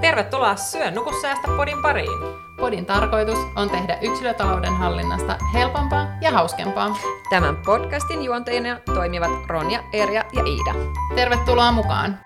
[0.00, 2.18] Tervetuloa Syö nuku säästä podin pariin.
[2.56, 6.96] Podin tarkoitus on tehdä yksilötalouden hallinnasta helpompaa ja hauskempaa.
[7.30, 10.94] Tämän podcastin juonteina toimivat Ronja, Erja ja Iida.
[11.14, 12.20] Tervetuloa mukaan!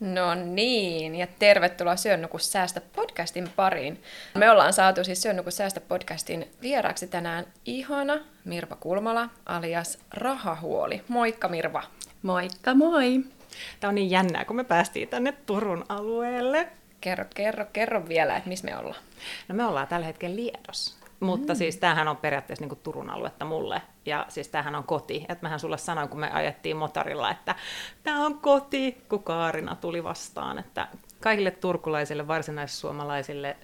[0.00, 4.02] No niin, ja tervetuloa Syönnuku säästä podcastin pariin.
[4.34, 8.14] Me ollaan saatu siis Syönnuku säästä podcastin vieraksi tänään ihana
[8.44, 11.02] Mirva Kulmala alias Rahahuoli.
[11.08, 11.82] Moikka Mirva!
[12.22, 13.37] Moikka moi!
[13.80, 16.68] Tämä on niin jännää, kun me päästiin tänne Turun alueelle.
[17.00, 19.02] Kerro, kerro, kerro vielä, että missä me ollaan.
[19.48, 20.98] No me ollaan tällä hetkellä Liedossa.
[21.20, 21.58] Mutta mm.
[21.58, 23.82] siis tämähän on periaatteessa niin Turun aluetta mulle.
[24.06, 25.26] Ja siis tämähän on koti.
[25.28, 27.54] Että mähän sulle sanoin, kun me ajettiin motorilla, että
[28.02, 30.58] tämä on koti, kun Kaarina tuli vastaan.
[30.58, 30.88] Että
[31.20, 33.56] kaikille turkulaisille, varsinaissuomalaisille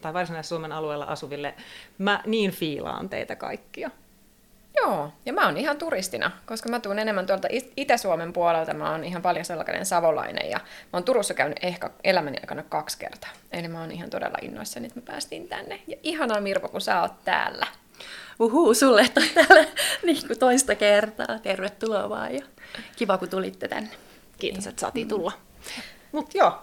[0.00, 1.54] tai varsinais-Suomen alueella asuville,
[1.98, 3.90] mä niin fiilaan teitä kaikkia.
[4.82, 8.74] Joo, ja mä oon ihan turistina, koska mä tuun enemmän tuolta Itä-Suomen puolelta.
[8.74, 13.30] Mä oon ihan paljaselkainen savolainen ja mä oon Turussa käynyt ehkä elämäni aikana kaksi kertaa.
[13.52, 15.80] Eli mä oon ihan todella innoissani, että me päästiin tänne.
[15.86, 17.66] Ja ihanaa Mirko, kun sä oot täällä.
[18.38, 19.66] Uhuu, sulle on täällä
[20.06, 21.38] niin kuin toista kertaa.
[21.42, 22.44] Tervetuloa vaan ja
[22.96, 23.90] kiva, kun tulitte tänne.
[24.38, 25.32] Kiitos, että saatiin tulla.
[26.12, 26.58] Mut joo.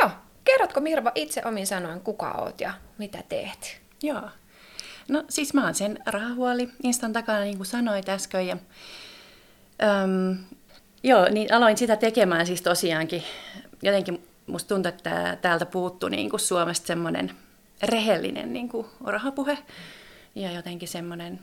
[0.00, 0.10] Joo,
[0.44, 3.80] kerrotko Mirva itse omin sanoin, kuka oot ja mitä teet?
[4.02, 4.22] Joo,
[5.08, 8.46] No siis mä oon sen rahahuoli Instan takana, niin kuin sanoit äsken.
[8.46, 8.56] Ja,
[9.82, 10.36] äm,
[11.02, 13.22] joo, niin aloin sitä tekemään siis tosiaankin.
[13.82, 17.32] Jotenkin musta tuntuu, että täältä puuttu niin kuin Suomesta semmoinen
[17.82, 19.58] rehellinen niin kuin rahapuhe.
[20.34, 21.40] Ja jotenkin semmoinen...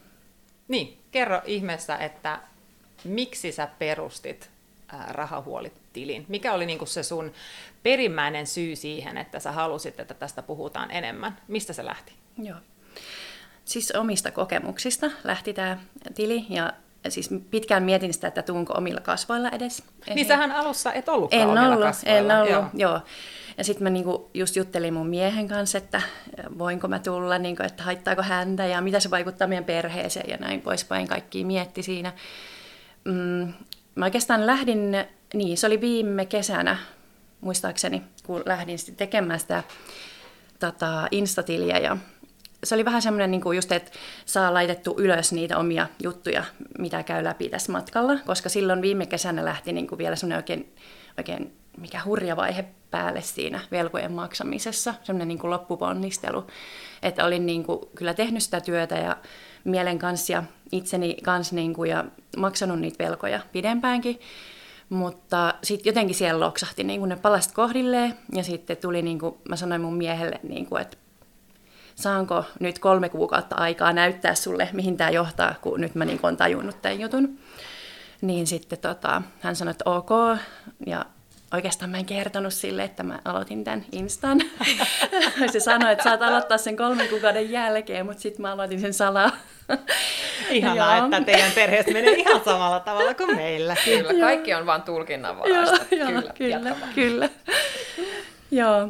[0.67, 2.39] Niin, kerro ihmeessä, että
[3.03, 4.49] miksi sä perustit
[5.07, 6.25] rahahuolitilin?
[6.27, 7.33] Mikä oli niin se sun
[7.83, 11.37] perimmäinen syy siihen, että sä halusit, että tästä puhutaan enemmän?
[11.47, 12.13] Mistä se lähti?
[12.37, 12.57] Joo.
[13.65, 15.77] Siis omista kokemuksista lähti tämä
[16.15, 16.73] tili ja
[17.09, 19.83] siis pitkään mietin sitä, että tuunko omilla kasvoilla edes.
[20.15, 22.33] Niin sähän alussa et ollutkaan en omilla ollut, kasvoilla.
[22.33, 22.65] En ollut, joo.
[22.73, 23.01] joo.
[23.57, 26.01] Ja sitten mä niinku just juttelin mun miehen kanssa, että
[26.57, 30.61] voinko mä tulla, niinku, että haittaako häntä ja mitä se vaikuttaa meidän perheeseen ja näin
[30.61, 31.07] poispäin.
[31.07, 32.13] Kaikki mietti siinä.
[33.03, 33.53] Mm,
[33.95, 34.97] mä oikeastaan lähdin,
[35.33, 36.77] niin se oli viime kesänä,
[37.41, 39.63] muistaakseni, kun lähdin sitten tekemään sitä
[40.59, 41.97] tota, Instatiliä ja
[42.63, 43.91] se oli vähän semmoinen niin kuin just, että
[44.25, 46.43] saa laitettu ylös niitä omia juttuja,
[46.79, 50.75] mitä käy läpi tässä matkalla, koska silloin viime kesänä lähti niin kuin vielä semmoinen oikein,
[51.17, 56.47] oikein mikä hurja vaihe päälle siinä velkojen maksamisessa, semmoinen niin kuin loppuponnistelu.
[57.03, 59.17] Että olin niin kuin kyllä tehnyt sitä työtä ja
[59.63, 62.05] mielen kanssa ja itseni kanssa niin kuin ja
[62.37, 64.19] maksanut niitä velkoja pidempäänkin,
[64.89, 69.35] mutta sitten jotenkin siellä loksahti niin kuin ne palast kohdilleen ja sitten tuli, niin kuin,
[69.49, 70.97] mä sanoin mun miehelle, niin kuin, että
[71.95, 76.37] saanko nyt kolme kuukautta aikaa näyttää sulle, mihin tämä johtaa, kun nyt mä niin olen
[76.37, 77.39] tajunnut tämän jutun.
[78.21, 80.09] Niin sitten tota, hän sanoi, että ok,
[80.85, 81.05] ja
[81.53, 84.41] oikeastaan mä en kertonut sille, että mä aloitin tämän Instan.
[85.51, 89.31] Se sanoi, että saat aloittaa sen kolmen kuukauden jälkeen, mutta sitten mä aloitin sen salaa.
[90.49, 93.75] Ihanaa, että teidän perheessä menee ihan samalla tavalla kuin meillä.
[93.85, 95.85] Kyllä, kaikki on vain tulkinnanvaraista.
[95.85, 97.29] kyllä, kyllä, kyllä.
[98.51, 98.89] Joo.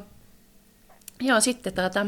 [1.21, 2.05] Joo, sitten tuota,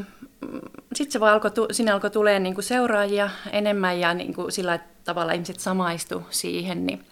[0.93, 4.79] sitten se vaan alkoi, sinne alkoi tulee niin kuin seuraajia enemmän ja niin kuin sillä
[5.03, 7.05] tavalla ihmiset samaistu siihen, niin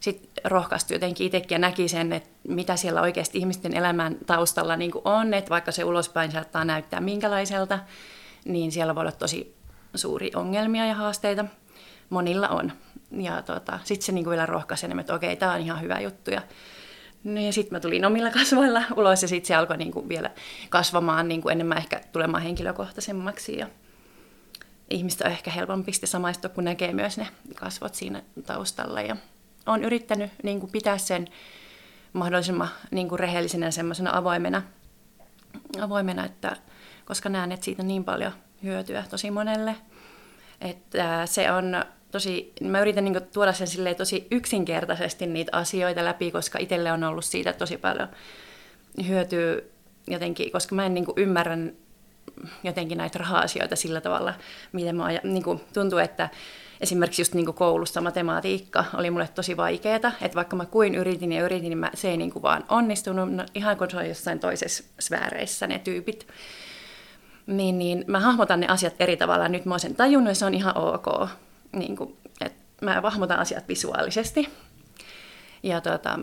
[0.00, 4.90] sitten rohkaistui jotenkin itsekin ja näki sen, että mitä siellä oikeasti ihmisten elämän taustalla niin
[4.90, 7.78] kuin on, että vaikka se ulospäin saattaa näyttää minkälaiselta,
[8.44, 9.54] niin siellä voi olla tosi
[9.94, 11.44] suuri ongelmia ja haasteita.
[12.10, 12.72] Monilla on.
[13.10, 16.00] Ja tota, sitten se niin kuin vielä rohkaisi enemmän, että okei, tämä on ihan hyvä
[16.00, 16.30] juttu.
[16.30, 16.42] Ja
[17.24, 20.30] No ja sitten mä tulin omilla kasvoilla ulos ja sitten se alkoi niinku vielä
[20.68, 23.58] kasvamaan niinku enemmän ehkä tulemaan henkilökohtaisemmaksi.
[23.58, 23.66] Ja
[24.90, 29.00] ihmistä on ehkä helpompi samaistua, kun näkee myös ne kasvot siinä taustalla.
[29.00, 29.16] Ja
[29.66, 31.28] olen yrittänyt niinku pitää sen
[32.12, 34.62] mahdollisimman niinku rehellisenä ja semmoisena avoimena,
[35.80, 36.56] avoimena, että,
[37.04, 39.76] koska näen, että siitä on niin paljon hyötyä tosi monelle.
[40.60, 46.30] Että se on tosi, mä yritän niin tuoda sen silleen tosi yksinkertaisesti niitä asioita läpi,
[46.30, 48.08] koska itselle on ollut siitä tosi paljon
[49.08, 49.60] hyötyä
[50.06, 51.72] jotenkin, koska mä en niin ymmärrän
[52.64, 54.34] jotenkin näitä raha-asioita sillä tavalla,
[54.72, 56.28] miten mä niin kuin, tuntuu, että
[56.80, 61.44] esimerkiksi just niin koulussa matematiikka oli mulle tosi vaikeaa, että vaikka mä kuin yritin ja
[61.44, 64.84] yritin, niin mä, se ei niin vaan onnistunut, no, ihan kun se on jossain toisessa
[65.00, 66.26] sfääreissä ne tyypit.
[67.46, 69.48] Niin, niin mä hahmotan ne asiat eri tavalla.
[69.48, 71.28] Nyt mä oon sen tajunnut ja se on ihan ok
[71.72, 74.48] niin kuin, että mä vahmotan asiat visuaalisesti.
[75.62, 76.18] Ja tota,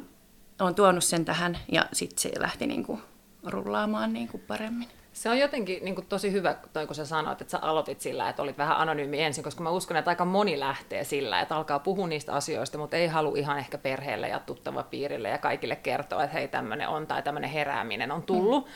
[0.59, 3.01] olen tuonut sen tähän ja sitten se lähti niin kuin,
[3.43, 4.87] rullaamaan niin kuin paremmin.
[5.13, 8.29] Se on jotenkin niin kuin, tosi hyvä, toi, kun sä sanoit, että sä aloitit sillä,
[8.29, 11.79] että olit vähän anonyymi ensin, koska mä uskon, että aika moni lähtee sillä, että alkaa
[11.79, 16.23] puhua niistä asioista, mutta ei halua ihan ehkä perheelle ja tuttava piirille ja kaikille kertoa,
[16.23, 18.65] että hei tämmöinen on tai tämmöinen herääminen on tullut.
[18.65, 18.71] Mm.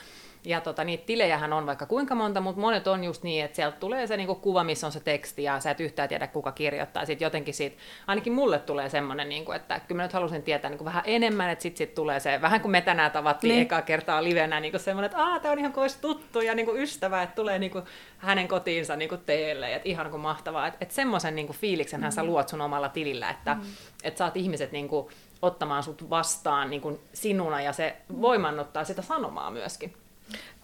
[0.46, 3.78] Ja tota, niitä tilejähän on vaikka kuinka monta, mutta monet on just niin, että sieltä
[3.78, 7.06] tulee se niinku kuva, missä on se teksti, ja sä et yhtään tiedä, kuka kirjoittaa.
[7.06, 7.78] Sitten jotenkin siitä,
[8.08, 11.64] ainakin mulle tulee semmoinen, niinku, että kyllä mä nyt halusin tietää niinku vähän enemmän, että
[11.64, 13.62] sitten sit tulee se, vähän kuin me tänään tavattiin niin.
[13.62, 17.24] ekaa kertaa livenä, niinku semmoinen, että aah, tämä on ihan kuin tuttu ja niinku ystävä,
[17.24, 17.82] että tulee niinku
[18.18, 20.68] hänen kotiinsa niinku teille, että ihan kuin mahtavaa.
[20.68, 22.16] Että et semmoisen niinku fiiliksenhän mm.
[22.16, 23.62] sä luot sun omalla tilillä, että mm.
[24.04, 25.10] et saat ihmiset niinku
[25.42, 29.94] ottamaan sut vastaan niin sinuna ja se voimannuttaa sitä sanomaa myöskin.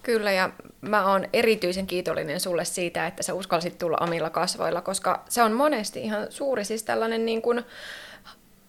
[0.02, 5.24] Kyllä, ja mä oon erityisen kiitollinen sulle siitä, että sä uskalsit tulla omilla kasvoilla, koska
[5.28, 7.64] se on monesti ihan suuri siis tällainen niin kuin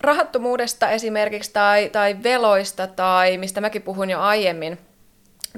[0.02, 4.78] rahattomuudesta esimerkiksi tai, tai veloista tai mistä mäkin puhuin jo aiemmin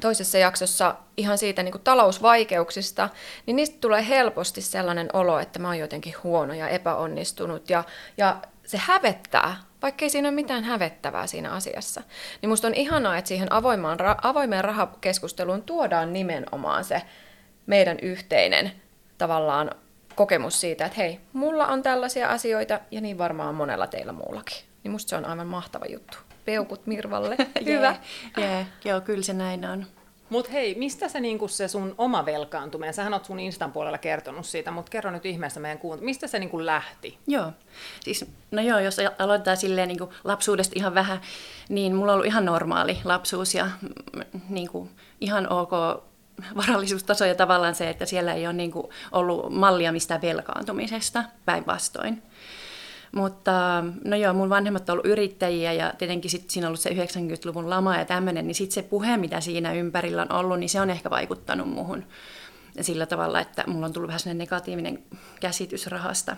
[0.02, 3.10] toisessa jaksossa ihan siitä niin kuin talousvaikeuksista,
[3.46, 7.84] niin niistä tulee helposti sellainen olo, että mä oon jotenkin huono ja epäonnistunut ja,
[8.18, 12.02] ja se hävettää vaikkei siinä ole mitään hävettävää siinä asiassa.
[12.42, 17.02] Niin musta on ihanaa, että siihen avoimeen, avoimeen rahakeskusteluun tuodaan nimenomaan se
[17.66, 18.72] meidän yhteinen
[19.18, 19.72] tavallaan
[20.16, 24.58] kokemus siitä, että hei, mulla on tällaisia asioita ja niin varmaan monella teillä muullakin.
[24.84, 26.18] Niin musta se on aivan mahtava juttu.
[26.46, 27.38] Peukut Mirvalle.
[27.66, 27.96] Hyvä.
[28.38, 28.66] Yeah, yeah.
[28.86, 29.86] Joo, kyllä se näin on.
[30.30, 34.46] Mutta hei, mistä se, niinku se sun oma velkaantuminen, sähän oot sun Instan puolella kertonut
[34.46, 37.18] siitä, mutta kerro nyt ihmeessä meidän kuunt, mistä se niinku lähti?
[37.28, 37.52] Joo,
[38.02, 41.22] siis no joo, jos aloitetaan silleen niinku lapsuudesta ihan vähän,
[41.70, 43.68] niin mulla on ollut ihan normaali lapsuus ja
[44.50, 44.90] niinku,
[45.22, 45.72] ihan ok
[46.56, 52.24] varallisuustaso ja tavallaan se, että siellä ei ole niinku ollut mallia mistään velkaantumisesta päinvastoin.
[53.16, 56.90] Mutta no joo, mun vanhemmat on ollut yrittäjiä ja tietenkin sitten siinä on ollut se
[56.90, 60.82] 90-luvun lama ja tämmöinen, niin sitten se puhe, mitä siinä ympärillä on ollut, niin se
[60.82, 62.04] on ehkä vaikuttanut muhun
[62.82, 65.04] sillä tavalla, että mulla on tullut vähän negatiivinen
[65.40, 66.36] käsitys rahasta.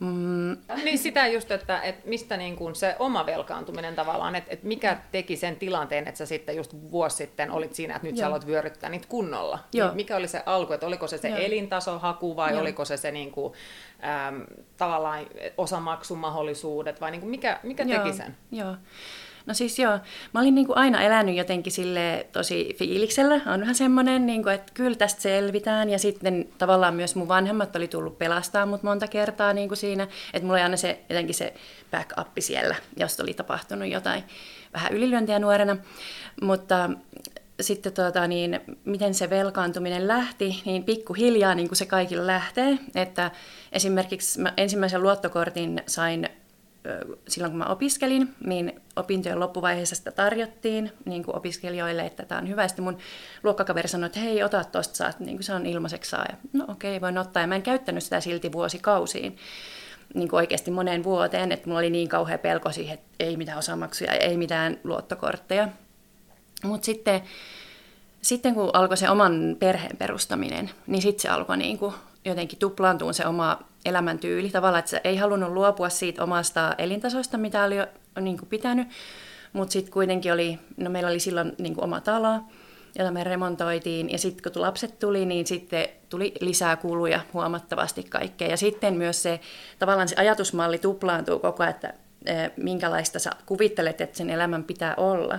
[0.00, 0.56] Mm.
[0.84, 4.98] Niin sitä just, että, että mistä niin kuin se oma velkaantuminen tavallaan, että, että mikä
[5.12, 8.20] teki sen tilanteen, että sä sitten just vuosi sitten olit siinä, että nyt Joo.
[8.20, 9.58] sä aloit vyöryttää niitä kunnolla.
[9.72, 9.88] Joo.
[9.88, 11.38] Niin mikä oli se alku, että oliko se se Joo.
[11.38, 12.60] elintasohaku vai Joo.
[12.60, 13.54] oliko se se niin kuin,
[14.28, 14.44] äm,
[14.76, 15.26] tavallaan
[15.56, 18.02] osamaksumahdollisuudet vai niin kuin mikä, mikä Joo.
[18.02, 18.36] teki sen?
[18.50, 18.76] Joo.
[19.50, 19.98] No siis joo,
[20.34, 23.34] mä olin niin kuin aina elänyt jotenkin sille tosi fiiliksellä.
[23.34, 25.90] On vähän semmoinen, niin kuin, että kyllä tästä selvitään.
[25.90, 30.02] Ja sitten tavallaan myös mun vanhemmat oli tullut pelastaa mut monta kertaa niin kuin siinä.
[30.02, 31.54] Että mulla oli aina se, jotenkin se
[31.90, 34.24] backup siellä, jos oli tapahtunut jotain
[34.74, 35.76] vähän ylilyöntiä nuorena.
[36.42, 36.90] Mutta
[37.60, 42.78] sitten tota, niin, miten se velkaantuminen lähti, niin pikkuhiljaa niin kuin se kaikilla lähtee.
[42.94, 43.30] Että
[43.72, 46.28] esimerkiksi mä ensimmäisen luottokortin sain
[47.28, 52.48] silloin kun mä opiskelin, niin opintojen loppuvaiheessa sitä tarjottiin niin kuin opiskelijoille, että tämä on
[52.48, 52.68] hyvä.
[52.68, 52.98] Sitten mun
[53.42, 56.24] luokkakaveri sanoi, että hei, ota tuosta, saat, niin kuin se on ilmaiseksi saa.
[56.28, 57.42] Ja, no okei, okay, voin ottaa.
[57.42, 59.36] Ja mä en käyttänyt sitä silti vuosikausiin
[60.14, 63.58] niin kuin oikeasti moneen vuoteen, että mulla oli niin kauhea pelko siihen, että ei mitään
[63.58, 65.68] osamaksuja, ei mitään luottokortteja.
[66.64, 67.20] Mutta sitten,
[68.22, 71.94] sitten kun alkoi se oman perheen perustaminen, niin sitten se alkoi niin kuin
[72.24, 74.50] jotenkin tuplaantua se oma elämäntyyli.
[74.50, 77.86] Tavallaan, että se ei halunnut luopua siitä omasta elintasosta, mitä oli jo
[78.20, 78.88] niin kuin pitänyt,
[79.52, 82.40] mutta sitten kuitenkin oli, no meillä oli silloin niin kuin oma talo,
[82.98, 88.48] jota me remontoitiin, ja sitten kun lapset tuli, niin sitten tuli lisää kuluja huomattavasti kaikkea.
[88.48, 89.40] Ja sitten myös se,
[89.78, 91.94] tavallaan se ajatusmalli tuplaantuu koko ajan, että
[92.56, 95.38] minkälaista sä kuvittelet, että sen elämän pitää olla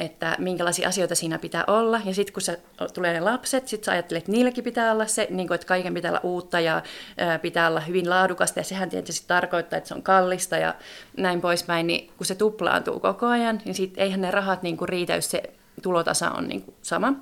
[0.00, 2.00] että minkälaisia asioita siinä pitää olla.
[2.04, 2.58] Ja sitten kun sä,
[2.94, 5.94] tulee ne lapset, sitten sä ajattelet, että niilläkin pitää olla se, niin kun, että kaiken
[5.94, 6.82] pitää olla uutta ja
[7.18, 8.60] ää, pitää olla hyvin laadukasta.
[8.60, 10.74] Ja sehän tietysti tarkoittaa, että se on kallista ja
[11.16, 11.86] näin poispäin.
[11.86, 15.30] Niin kun se tuplaantuu koko ajan, niin sitten eihän ne rahat niin kuin riitä, jos
[15.30, 15.42] se
[15.82, 17.12] tulotasa on niin kuin sama.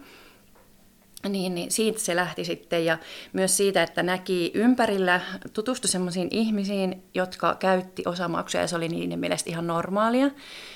[1.28, 2.98] Niin, niin siitä se lähti sitten ja
[3.32, 5.20] myös siitä, että näki ympärillä,
[5.52, 10.30] tutustui sellaisiin ihmisiin, jotka käytti osamaksuja ja se oli niiden mielestä ihan normaalia.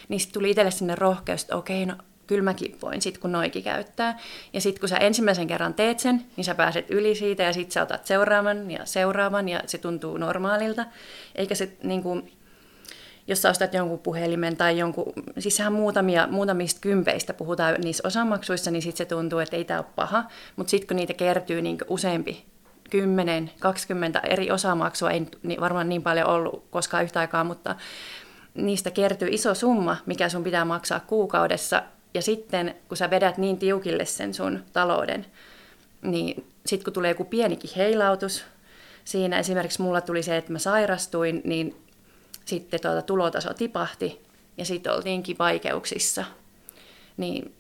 [0.09, 1.95] Niin sitten tuli itselle sinne rohkeus, että okei, no
[2.26, 4.19] kyllä mäkin voin sit kun noikin käyttää.
[4.53, 7.73] Ja sitten kun sä ensimmäisen kerran teet sen, niin sä pääset yli siitä ja sitten
[7.73, 10.87] sä otat seuraavan ja seuraavan ja se tuntuu normaalilta.
[11.35, 12.33] Eikä se niin kuin,
[13.28, 18.71] jos sä ostat jonkun puhelimen tai jonkun, siis sehän muutamia, muutamista kympeistä puhutaan niissä osamaksuissa,
[18.71, 20.25] niin sitten se tuntuu, että ei tämä ole paha.
[20.56, 22.47] Mutta sitten kun niitä kertyy niin useampi
[22.90, 25.26] 10, 20 eri osamaksua, ei
[25.61, 27.76] varmaan niin paljon ollut koskaan yhtä aikaa, mutta
[28.54, 31.83] niistä kertyy iso summa, mikä sun pitää maksaa kuukaudessa.
[32.14, 35.26] Ja sitten kun sä vedät niin tiukille sen sun talouden,
[36.02, 38.45] niin sitten kun tulee joku pienikin heilautus,
[39.04, 41.86] siinä esimerkiksi mulla tuli se, että mä sairastuin, niin
[42.47, 44.21] sitten tuota tulotaso tipahti
[44.57, 46.25] ja sitten oltiinkin vaikeuksissa.
[47.17, 47.56] Niin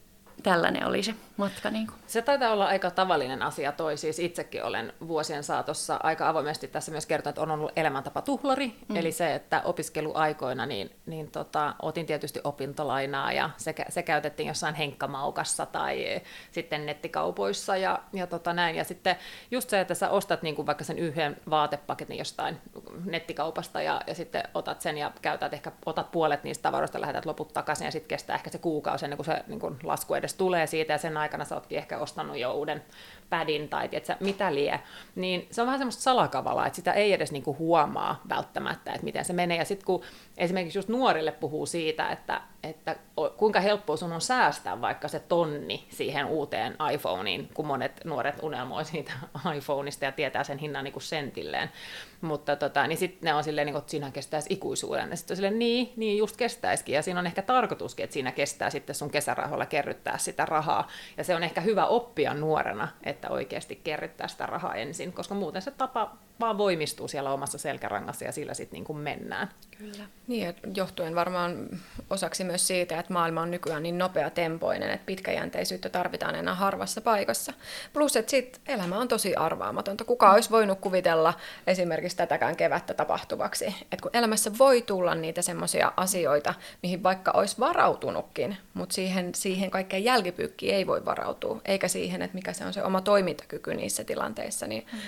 [0.46, 1.70] tällainen oli se matka.
[1.70, 1.98] Niin kuin.
[2.06, 6.92] Se taitaa olla aika tavallinen asia toi, siis itsekin olen vuosien saatossa aika avoimesti tässä
[6.92, 8.96] myös kertonut, että on ollut elämäntapa tuhlari, mm.
[8.96, 14.74] eli se, että opiskeluaikoina niin, niin tota, otin tietysti opintolainaa ja se, se käytettiin jossain
[14.74, 16.22] henkkamaukassa tai
[16.52, 18.76] sitten nettikaupoissa ja, ja tota näin.
[18.76, 19.16] Ja sitten
[19.50, 22.58] just se, että sä ostat niin kuin vaikka sen yhden vaatepaketin jostain
[23.04, 27.52] nettikaupasta ja, ja sitten otat sen ja käytät ehkä, otat puolet niistä tavaroista, lähetät loput
[27.52, 30.66] takaisin ja sitten kestää ehkä se kuukausi ennen kuin se niin kuin lasku edes tulee
[30.66, 32.82] siitä ja sen aikana sä ootkin ehkä ostanut jo uuden
[33.30, 34.80] pädin tai tiedätkö, mitä lie,
[35.14, 39.24] niin se on vähän semmoista salakavalaa, että sitä ei edes niinku huomaa välttämättä, että miten
[39.24, 39.56] se menee.
[39.56, 40.02] Ja sitten kun
[40.36, 42.96] esimerkiksi just nuorille puhuu siitä, että, että
[43.36, 48.84] kuinka helppoa sun on säästää vaikka se tonni siihen uuteen iPhoneiin, kun monet nuoret unelmoi
[48.84, 49.12] siitä
[49.56, 51.70] iPhoneista ja tietää sen hinnan niin kuin sentilleen.
[52.20, 55.10] Mutta tota, niin sitten ne on silleen, niin että siinä kestäisi ikuisuuden.
[55.10, 56.94] Ja sitten on silleen, niin, niin just kestäisikin.
[56.94, 60.88] Ja siinä on ehkä tarkoituskin, että siinä kestää sitten sun kesärahoilla kerryttää sitä rahaa.
[61.16, 65.62] Ja se on ehkä hyvä oppia nuorena, että oikeasti kerryttää sitä rahaa ensin, koska muuten
[65.62, 69.48] se tapa vaan voimistuu siellä omassa selkärangassa ja sillä sitten niin mennään.
[69.78, 70.04] Kyllä.
[70.26, 71.68] Niin, johtuen varmaan
[72.10, 77.00] osaksi myös siitä, että maailma on nykyään niin nopea tempoinen, että pitkäjänteisyyttä tarvitaan enää harvassa
[77.00, 77.52] paikassa.
[77.92, 80.04] Plus, että sit elämä on tosi arvaamatonta.
[80.04, 81.34] Kuka olisi voinut kuvitella
[81.66, 83.64] esimerkiksi tätäkään kevättä tapahtuvaksi?
[83.64, 89.70] Että kun elämässä voi tulla niitä semmoisia asioita, mihin vaikka olisi varautunutkin, mutta siihen, siihen
[89.70, 94.04] kaikkeen jälkipyykkiin ei voi varautua, eikä siihen, että mikä se on se oma toimintakyky niissä
[94.04, 94.98] tilanteissa, niin mm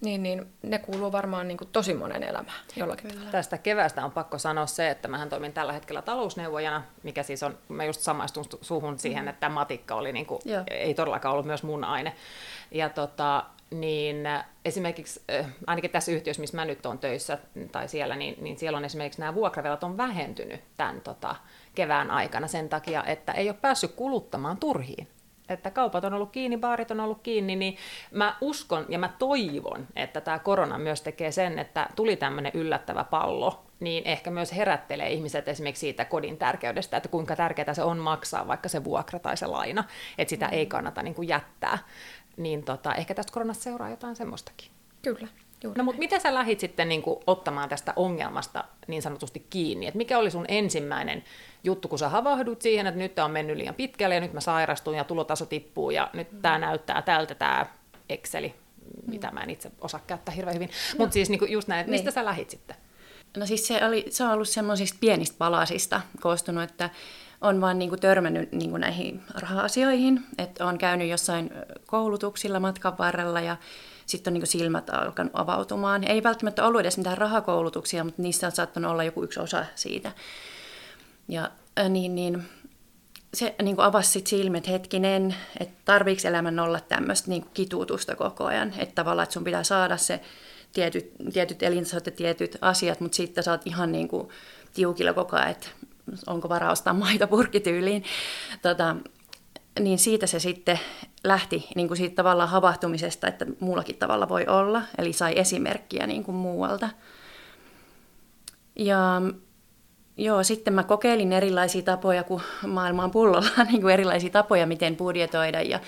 [0.00, 3.30] niin, niin ne kuuluu varmaan niin kuin tosi monen elämään jollakin tavalla.
[3.30, 7.58] Tästä keväästä on pakko sanoa se, että mähän toimin tällä hetkellä talousneuvojana, mikä siis on,
[7.68, 9.28] mä just samaistun suhun siihen, mm.
[9.28, 10.40] että matikka oli niin kuin,
[10.70, 12.14] ei todellakaan ollut myös mun aine.
[12.70, 14.16] Ja tota, niin
[14.64, 15.20] esimerkiksi
[15.66, 17.38] ainakin tässä yhtiössä, missä mä nyt olen töissä
[17.72, 21.36] tai siellä, niin, niin siellä on esimerkiksi nämä vuokravelat on vähentynyt tämän tota,
[21.74, 25.08] kevään aikana sen takia, että ei ole päässyt kuluttamaan turhiin
[25.48, 27.76] että kaupat on ollut kiinni, baarit on ollut kiinni, niin
[28.10, 33.04] mä uskon ja mä toivon, että tämä korona myös tekee sen, että tuli tämmöinen yllättävä
[33.04, 37.98] pallo, niin ehkä myös herättelee ihmiset esimerkiksi siitä kodin tärkeydestä, että kuinka tärkeää se on
[37.98, 39.84] maksaa vaikka se vuokra tai se laina,
[40.18, 41.78] että sitä ei kannata niin kuin jättää.
[42.36, 44.70] Niin tota, ehkä tästä koronasta seuraa jotain semmoistakin.
[45.02, 45.28] Kyllä.
[45.64, 49.86] Juuri no mutta miten sä lähit sitten niin kuin, ottamaan tästä ongelmasta niin sanotusti kiinni?
[49.86, 51.24] Et mikä oli sun ensimmäinen
[51.64, 54.94] juttu, kun sä havahdut siihen, että nyt on mennyt liian pitkälle ja nyt mä sairastun
[54.94, 56.42] ja tulotaso tippuu ja nyt mm.
[56.42, 57.66] tämä näyttää tältä tämä
[58.08, 59.10] Exceli, mm.
[59.10, 60.68] mitä mä en itse osaa käyttää hirveän hyvin.
[60.68, 60.98] No.
[60.98, 61.98] Mutta siis niin kuin just näin, että niin.
[62.04, 62.76] mistä sä lähit sitten?
[63.36, 66.90] No siis se, oli, se on ollut semmoisista pienistä palasista koostunut, että
[67.40, 71.50] on vaan niin kuin törmännyt niin kuin näihin raha-asioihin, että on käynyt jossain
[71.86, 73.56] koulutuksilla matkan varrella ja
[74.06, 76.04] sitten on niin silmät alkanut avautumaan.
[76.04, 80.12] Ei välttämättä ollut edes mitään rahakoulutuksia, mutta niissä on saattanut olla joku yksi osa siitä.
[81.28, 81.50] Ja
[81.88, 82.42] niin, niin
[83.34, 88.44] se niin kuin avasi sit silmät hetkinen, että tarviiko elämän olla tämmöistä niin kituutusta koko
[88.44, 88.72] ajan.
[88.78, 90.20] Että tavallaan, että sun pitää saada se
[90.72, 94.28] tietyt, tietyt elintasot ja tietyt asiat, mutta sitten sä oot ihan niin kuin
[94.74, 95.68] tiukilla koko ajan, että
[96.26, 98.04] onko varaa ostaa maita purkityyliin.
[98.62, 98.96] Tota,
[99.80, 100.80] niin siitä se sitten
[101.24, 106.24] lähti niin kuin siitä tavallaan havahtumisesta, että muullakin tavalla voi olla, eli sai esimerkkiä niin
[106.24, 106.88] kuin muualta.
[108.76, 109.22] Ja
[110.18, 114.96] joo, sitten mä kokeilin erilaisia tapoja, kun maailma on pullolla, niin kuin erilaisia tapoja, miten
[114.96, 115.80] budjetoida, ja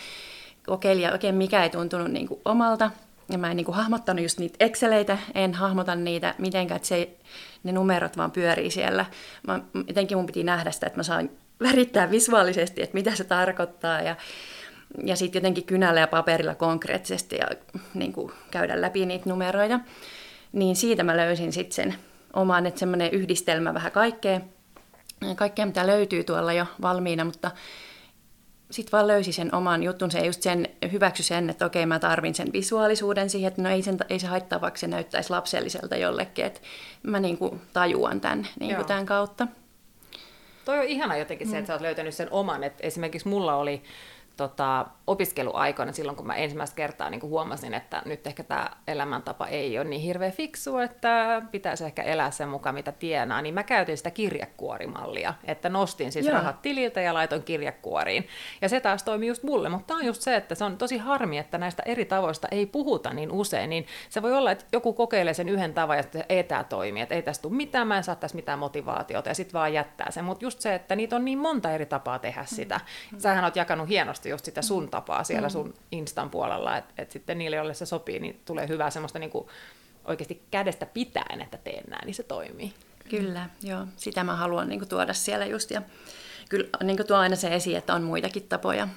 [0.67, 2.91] kokeilin, ja oikein mikä ei tuntunut niin kuin omalta.
[3.29, 7.11] Ja mä en niin kuin hahmottanut just niitä Exceleitä, en hahmota niitä mitenkään, että se,
[7.63, 9.07] ne numerot vaan pyörii siellä.
[9.47, 11.31] Mä, jotenkin mun piti nähdä sitä, että mä saan
[11.63, 14.17] värittää visuaalisesti, että mitä se tarkoittaa ja,
[15.05, 17.47] ja sitten jotenkin kynällä ja paperilla konkreettisesti ja
[17.95, 19.81] niin kuin käydä läpi niitä numeroita.
[20.53, 21.95] Niin siitä mä löysin sitten sen
[22.33, 24.41] oman, että semmoinen yhdistelmä vähän kaikkea,
[25.37, 27.51] kaikkea mitä löytyy tuolla jo valmiina, mutta
[28.71, 31.99] sitten vaan löysi sen oman jutun, se ei just sen hyväksy sen, että okei mä
[31.99, 35.97] tarvin sen visuaalisuuden siihen, että no ei, sen, ei se haittaa, vaikka se näyttäisi lapselliselta
[35.97, 36.61] jollekin, että
[37.03, 39.47] mä niin kuin tajuan tämän, niin kuin tämän kautta.
[40.65, 42.65] Toi on ihana jotenkin se, että sä oot löytänyt sen oman.
[42.65, 43.83] Et esimerkiksi mulla oli
[44.41, 49.79] tota, opiskeluaikoina silloin, kun mä ensimmäistä kertaa niin huomasin, että nyt ehkä tämä elämäntapa ei
[49.79, 53.97] ole niin hirveän fiksu, että pitäisi ehkä elää sen mukaan, mitä tienaa, niin mä käytin
[53.97, 56.35] sitä kirjekuorimallia, että nostin siis Joo.
[56.35, 58.29] rahat tililtä ja laitoin kirjekuoriin.
[58.61, 60.99] Ja se taas toimi just mulle, mutta tämä on just se, että se on tosi
[60.99, 64.93] harmi, että näistä eri tavoista ei puhuta niin usein, niin se voi olla, että joku
[64.93, 67.97] kokeilee sen yhden tavan ja sitten ei tämä toimi, että ei tästä tule mitään, mä
[67.97, 71.17] en saa tässä mitään motivaatiota ja sitten vaan jättää sen, mutta just se, että niitä
[71.17, 72.81] on niin monta eri tapaa tehdä sitä.
[73.19, 75.53] Sähän oot jakanut hienosti just sitä sun tapaa siellä mm.
[75.53, 79.51] sun Instan puolella, että et sitten niille, joille se sopii, niin tulee hyvää semmoista niinku
[80.05, 82.75] oikeasti kädestä pitäen, että teen näin, niin se toimii.
[83.09, 83.87] Kyllä, joo.
[83.97, 85.71] Sitä mä haluan niinku tuoda siellä just.
[85.71, 85.83] Ja
[86.49, 88.89] kyllä niin tuo aina se esiin, että on muitakin tapoja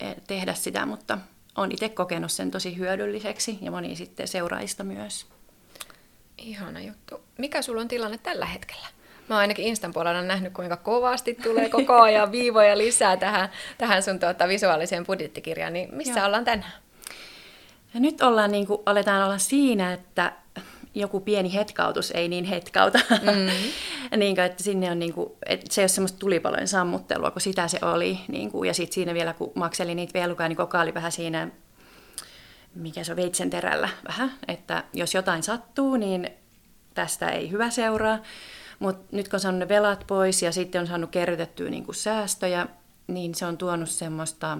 [0.00, 1.18] e, tehdä sitä, mutta
[1.56, 5.26] on itse kokenut sen tosi hyödylliseksi ja moni sitten seuraajista myös.
[6.38, 7.20] Ihana juttu.
[7.38, 8.86] Mikä sulla on tilanne tällä hetkellä?
[9.30, 14.02] Mä oon ainakin Instan puolella nähnyt, kuinka kovasti tulee koko ajan viivoja lisää tähän, tähän
[14.02, 15.72] sun tuota, visuaaliseen budjettikirjaan.
[15.72, 16.26] Niin missä Joo.
[16.26, 16.72] ollaan tänään?
[17.94, 20.32] Ja nyt ollaan, niin kuin, aletaan olla siinä, että
[20.94, 22.98] joku pieni hetkautus ei niin hetkauta.
[23.10, 24.18] Mm-hmm.
[24.18, 27.40] niin kuin, että sinne on niin kuin, että se ei ole semmoista tulipalojen sammuttelua, kun
[27.40, 28.18] sitä se oli.
[28.28, 31.48] Niin kuin, ja sitten siinä vielä, kun makseli niitä velkaa, niin koko oli vähän siinä,
[32.74, 34.32] mikä se on, veitsen terällä vähän.
[34.48, 36.30] Että jos jotain sattuu, niin
[36.94, 38.18] tästä ei hyvä seuraa.
[38.80, 41.94] Mutta nyt kun on saanut ne velat pois ja sitten on saanut kerrytettyä niin kuin
[41.94, 42.66] säästöjä,
[43.06, 44.58] niin se on tuonut semmoista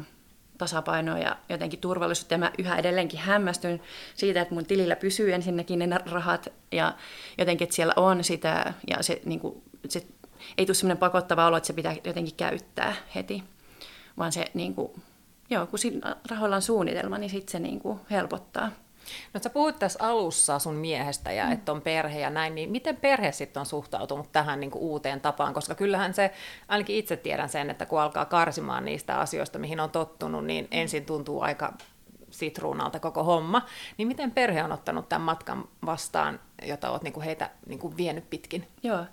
[0.58, 2.34] tasapainoa ja jotenkin turvallisuutta.
[2.34, 3.82] Ja mä yhä edelleenkin hämmästyn
[4.14, 6.94] siitä, että mun tilillä pysyy ensinnäkin ne rahat ja
[7.38, 10.06] jotenkin, että siellä on sitä ja se, niin kuin, se
[10.58, 13.44] ei tule semmoinen pakottava olo, että se pitää jotenkin käyttää heti,
[14.18, 15.02] vaan se niin kuin,
[15.50, 15.78] joo, kun
[16.30, 18.70] rahoilla on suunnitelma, niin sitten se niin kuin helpottaa.
[19.34, 21.52] No sä puhuit tässä alussa sun miehestä ja mm.
[21.52, 25.20] että on perhe ja näin, niin miten perhe sitten on suhtautunut tähän niin kuin uuteen
[25.20, 25.54] tapaan?
[25.54, 26.30] Koska kyllähän se,
[26.68, 30.68] ainakin itse tiedän sen, että kun alkaa karsimaan niistä asioista, mihin on tottunut, niin mm.
[30.70, 31.72] ensin tuntuu aika
[32.30, 33.66] sitruunalta koko homma.
[33.96, 37.96] Niin miten perhe on ottanut tämän matkan vastaan, jota olet niin kuin heitä niin kuin
[37.96, 38.66] vienyt pitkin?
[38.82, 39.04] Joo,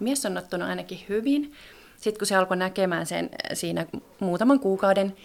[0.00, 1.52] mies on ottanut ainakin hyvin.
[1.96, 3.86] Sitten kun se alkoi näkemään sen siinä
[4.20, 5.16] muutaman kuukauden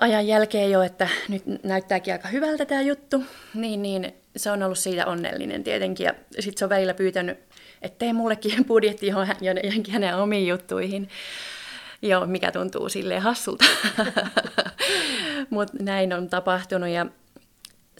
[0.00, 4.78] ajan jälkeen jo, että nyt näyttääkin aika hyvältä tämä juttu, niin, niin se on ollut
[4.78, 6.04] siitä onnellinen tietenkin.
[6.04, 7.38] Ja sitten se on välillä pyytänyt,
[7.82, 11.08] että tee mullekin budjetti johonkin hänen omiin juttuihin.
[12.02, 13.64] Joo, mikä tuntuu silleen hassulta.
[15.50, 17.06] Mutta näin on tapahtunut ja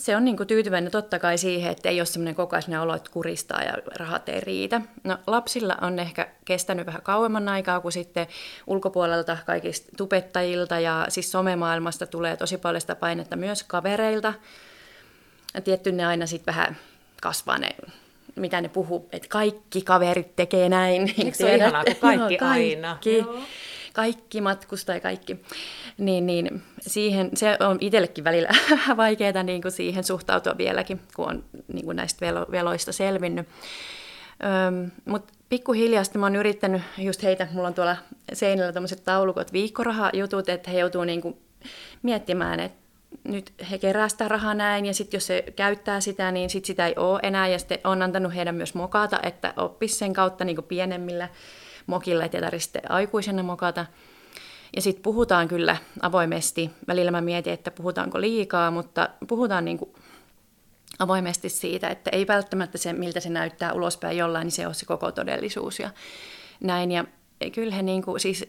[0.00, 3.62] se on niinku tyytyväinen totta kai siihen, että ei ole semmoinen kokoaisinen olo, että kuristaa
[3.62, 4.80] ja rahat ei riitä.
[5.04, 8.26] No lapsilla on ehkä kestänyt vähän kauemman aikaa kuin sitten
[8.66, 14.34] ulkopuolelta kaikista tubettajilta ja siis somemaailmasta tulee tosi paljon sitä painetta myös kavereilta.
[15.54, 16.76] Ja tietty ne aina sitten vähän
[17.22, 17.76] kasvaa ne
[18.36, 21.14] mitä ne puhuu, että kaikki kaverit tekee näin.
[21.18, 22.98] Eikö se ole ihanaa, kun kaikki, no, kaikki aina?
[23.04, 23.38] Joo
[23.92, 25.36] kaikki matkustaa ja kaikki.
[25.98, 28.48] Niin, niin siihen, se on itsellekin välillä
[28.96, 33.48] vaikeaa niin kuin siihen suhtautua vieläkin, kun on niin kuin näistä velo, veloista selvinnyt.
[35.04, 37.96] Mutta pikkuhiljaa sitten mä oon yrittänyt just heitä, mulla on tuolla
[38.32, 41.36] seinällä tämmöiset taulukot, viikkorahajutut, että he joutuu niin kuin
[42.02, 42.80] miettimään, että
[43.24, 46.86] nyt he kerää sitä rahaa näin, ja sitten jos se käyttää sitä, niin sit sitä
[46.86, 50.64] ei ole enää, ja sitten on antanut heidän myös mokata, että oppisi sen kautta niin
[50.68, 51.28] pienemmillä
[51.90, 53.86] mokilla, ettei tarvitse aikuisena mokata.
[54.76, 56.70] Ja sitten puhutaan kyllä avoimesti.
[56.88, 59.90] Välillä mä mietin, että puhutaanko liikaa, mutta puhutaan niin kuin
[60.98, 64.86] avoimesti siitä, että ei välttämättä se, miltä se näyttää ulospäin jollain, niin se on se
[64.86, 65.90] koko todellisuus ja
[66.60, 66.92] näin.
[66.92, 67.04] Ja
[67.52, 68.44] kyllä he niin kuin, siis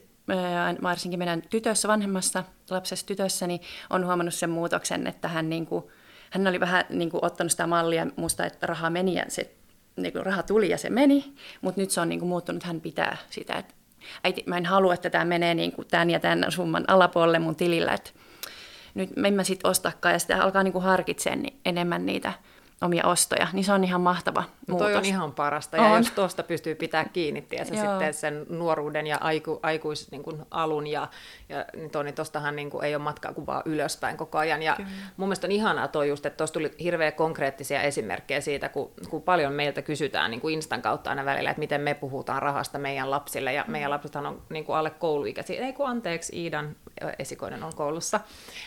[0.83, 5.83] varsinkin meidän tytössä, vanhemmassa lapsessa tytössä, niin on huomannut sen muutoksen, että hän, niin kuin,
[6.29, 9.55] hän oli vähän niin kuin, ottanut sitä mallia musta, että rahaa meni ja se
[9.95, 12.81] niin kuin raha tuli ja se meni, mutta nyt se on niin kuin muuttunut, hän
[12.81, 13.73] pitää sitä, että
[14.23, 17.55] äiti, mä en halua, että tämä menee niin kuin tämän ja tämän summan alapuolelle mun
[17.55, 18.11] tilillä, että
[18.93, 20.13] nyt en mä sitten ostakaan.
[20.13, 22.33] Ja sitten alkaa niin kuin harkitsemaan enemmän niitä
[22.81, 25.97] omia ostoja, niin se on ihan mahtava no toi on ihan parasta, ja on.
[25.97, 30.87] jos tuosta pystyy pitää kiinni, se sitten sen nuoruuden ja aiku, aikuis niin kuin alun,
[30.87, 31.07] ja,
[31.49, 34.75] ja niin, niin tuostahan niin kuin, ei ole matkaa kuin vaan ylöspäin koko ajan, ja
[34.75, 34.89] Kyllä.
[35.17, 39.21] mun mielestä on ihanaa toi just, että tuossa tuli hirveän konkreettisia esimerkkejä siitä, kun, kun
[39.21, 43.11] paljon meiltä kysytään niin kuin Instan kautta aina välillä, että miten me puhutaan rahasta meidän
[43.11, 46.75] lapsille, ja meidän lapsethan on niin kuin alle kouluikäisiä, ei kun anteeksi, Iidan
[47.19, 48.19] esikoinen on koulussa,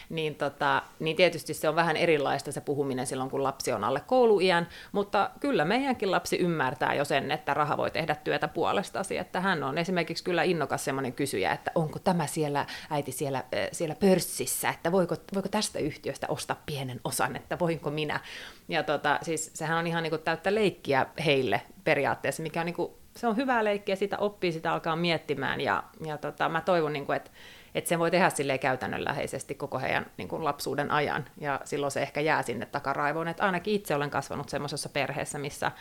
[0.09, 4.01] niin, tota, niin tietysti se on vähän erilaista se puhuminen silloin, kun lapsi on alle
[4.07, 9.41] kouluiän, mutta kyllä meidänkin lapsi ymmärtää jo sen, että raha voi tehdä työtä puolestasi, että
[9.41, 14.69] hän on esimerkiksi kyllä innokas semmoinen kysyjä, että onko tämä siellä äiti siellä, siellä pörssissä,
[14.69, 18.21] että voiko, voiko tästä yhtiöstä ostaa pienen osan, että voinko minä.
[18.69, 22.75] Ja tota, siis sehän on ihan niin kuin täyttä leikkiä heille periaatteessa, mikä on niin
[22.75, 26.93] kuin, se on hyvää leikkiä, sitä oppii, sitä alkaa miettimään ja, ja tota, mä toivon,
[26.93, 27.31] niin kuin, että
[27.75, 32.03] että sen voi tehdä sille käytännönläheisesti koko heidän niin kuin lapsuuden ajan, ja silloin se
[32.03, 35.73] ehkä jää sinne takaraivoon, että ainakin itse olen kasvanut semmoisessa perheessä, missä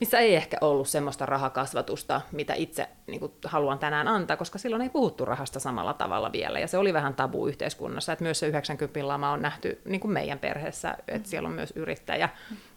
[0.00, 4.82] missä ei ehkä ollut semmoista rahakasvatusta, mitä itse niin kuin, haluan tänään antaa, koska silloin
[4.82, 8.46] ei puhuttu rahasta samalla tavalla vielä, ja se oli vähän tabu yhteiskunnassa, että myös se
[8.46, 12.28] 90 lama on nähty niin kuin meidän perheessä, että siellä on myös yrittäjä,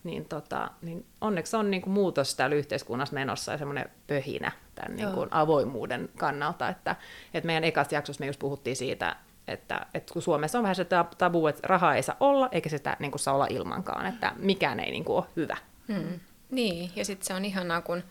[0.03, 4.95] niin, tota, niin onneksi on niin kuin, muutos täällä yhteiskunnassa menossa ja semmoinen pöhinä tämän
[4.95, 6.95] niin kuin, avoimuuden kannalta, että,
[7.34, 9.15] että meidän ekassa jaksossa me just puhuttiin siitä,
[9.47, 12.97] että, että kun Suomessa on vähän se tabu, että rahaa ei saa olla, eikä sitä
[12.99, 15.58] niin kuin, saa olla ilmankaan, että mikään ei niin kuin, ole hyvä.
[15.88, 16.19] Hmm.
[16.51, 18.03] Niin, ja sitten se on ihanaa, kun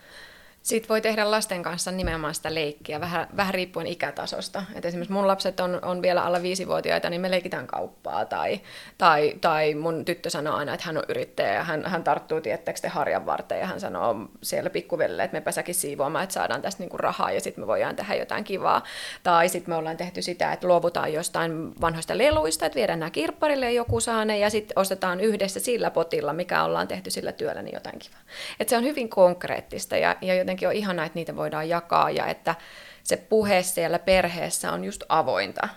[0.68, 4.62] Sitten voi tehdä lasten kanssa nimenomaan sitä leikkiä, vähän, vähän riippuen ikätasosta.
[4.74, 8.24] Et esimerkiksi mun lapset on, on vielä alle viisivuotiaita, niin me leikitään kauppaa.
[8.24, 8.60] Tai,
[8.98, 12.80] tai, tai mun tyttö sanoo aina, että hän on yrittäjä ja hän, hän tarttuu tiettäkö
[12.80, 16.82] te harjan varten ja hän sanoo siellä pikkuvelle, että me säkin siivoamaan, että saadaan tästä
[16.82, 18.84] niinku rahaa ja sitten me voidaan tehdä jotain kivaa.
[19.22, 23.66] Tai sitten me ollaan tehty sitä, että luovutaan jostain vanhoista leluista, että viedään nämä kirpparille
[23.66, 27.62] ja joku saa ne ja sitten ostetaan yhdessä sillä potilla, mikä ollaan tehty sillä työllä,
[27.62, 28.20] niin jotain kivaa.
[28.60, 32.26] Et se on hyvin konkreettista ja, ja jotenkin on ihanaa, että niitä voidaan jakaa ja
[32.26, 32.54] että
[33.02, 35.68] se puhe siellä perheessä on just avointa.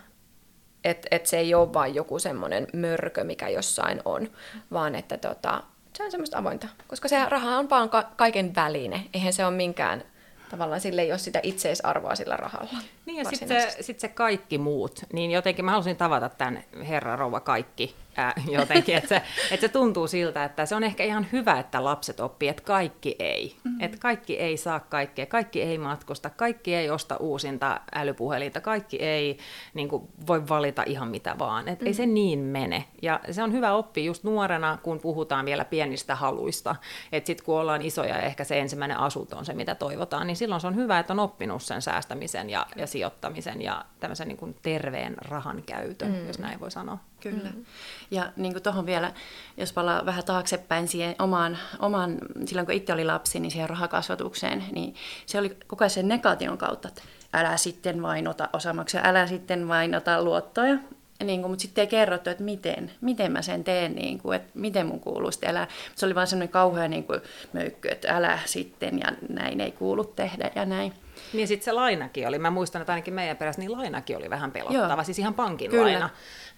[0.84, 4.30] Että et se ei ole vain joku semmoinen mörkö, mikä jossain on,
[4.72, 5.62] vaan että tota,
[5.96, 6.68] se on semmoista avointa.
[6.88, 9.04] Koska se raha on vaan ka- kaiken väline.
[9.14, 10.04] Eihän se ole minkään
[10.52, 12.78] tavallaan sille ei ole sitä itseisarvoa sillä rahalla.
[13.06, 17.16] Niin ja sitten se, sit se kaikki muut, niin jotenkin mä halusin tavata tämän herra
[17.16, 21.26] rouva kaikki ää, jotenkin, että se, että se tuntuu siltä, että se on ehkä ihan
[21.32, 23.56] hyvä, että lapset oppii, että kaikki ei.
[23.64, 23.80] Mm-hmm.
[23.80, 29.38] Että kaikki ei saa kaikkea, kaikki ei matkusta, kaikki ei osta uusinta älypuhelinta, kaikki ei
[29.74, 31.68] niin kuin, voi valita ihan mitä vaan.
[31.68, 31.86] Että mm-hmm.
[31.86, 32.84] ei se niin mene.
[33.02, 36.76] Ja se on hyvä oppia just nuorena, kun puhutaan vielä pienistä haluista.
[37.12, 40.36] Että sitten kun ollaan isoja ja ehkä se ensimmäinen asunto on se, mitä toivotaan, niin
[40.36, 44.38] silloin se on hyvä, että on oppinut sen säästämisen ja, ja sijoittamisen ja tämmöisen niin
[44.38, 46.26] kuin terveen rahan käytön, mm.
[46.26, 46.98] jos näin voi sanoa.
[47.22, 47.50] Kyllä.
[47.50, 47.64] Mm.
[48.10, 49.12] Ja niin kuin tuohon vielä,
[49.56, 54.64] jos palaa vähän taaksepäin siihen omaan, omaan, silloin kun itse oli lapsi, niin siihen rahakasvatukseen,
[54.72, 54.94] niin
[55.26, 59.68] se oli koko ajan sen negaation kautta, että älä sitten vain ota osamaksia, älä sitten
[59.68, 60.78] vain ota luottoja.
[61.24, 64.50] Niin kuin, mutta sitten ei kerrottu, että miten, miten mä sen teen, niin kuin, että
[64.54, 65.68] miten mun kuuluu sitten elää.
[65.94, 67.20] Se oli vaan semmoinen kauhea niin kuin,
[67.52, 70.92] möykky, että älä sitten ja näin ei kuulu tehdä ja näin.
[71.32, 74.52] Niin sitten se lainakin oli, mä muistan, että ainakin meidän perässä niin lainakin oli vähän
[74.52, 75.04] pelottava, Joo.
[75.04, 75.82] siis ihan pankin Kyllä.
[75.82, 76.10] laina.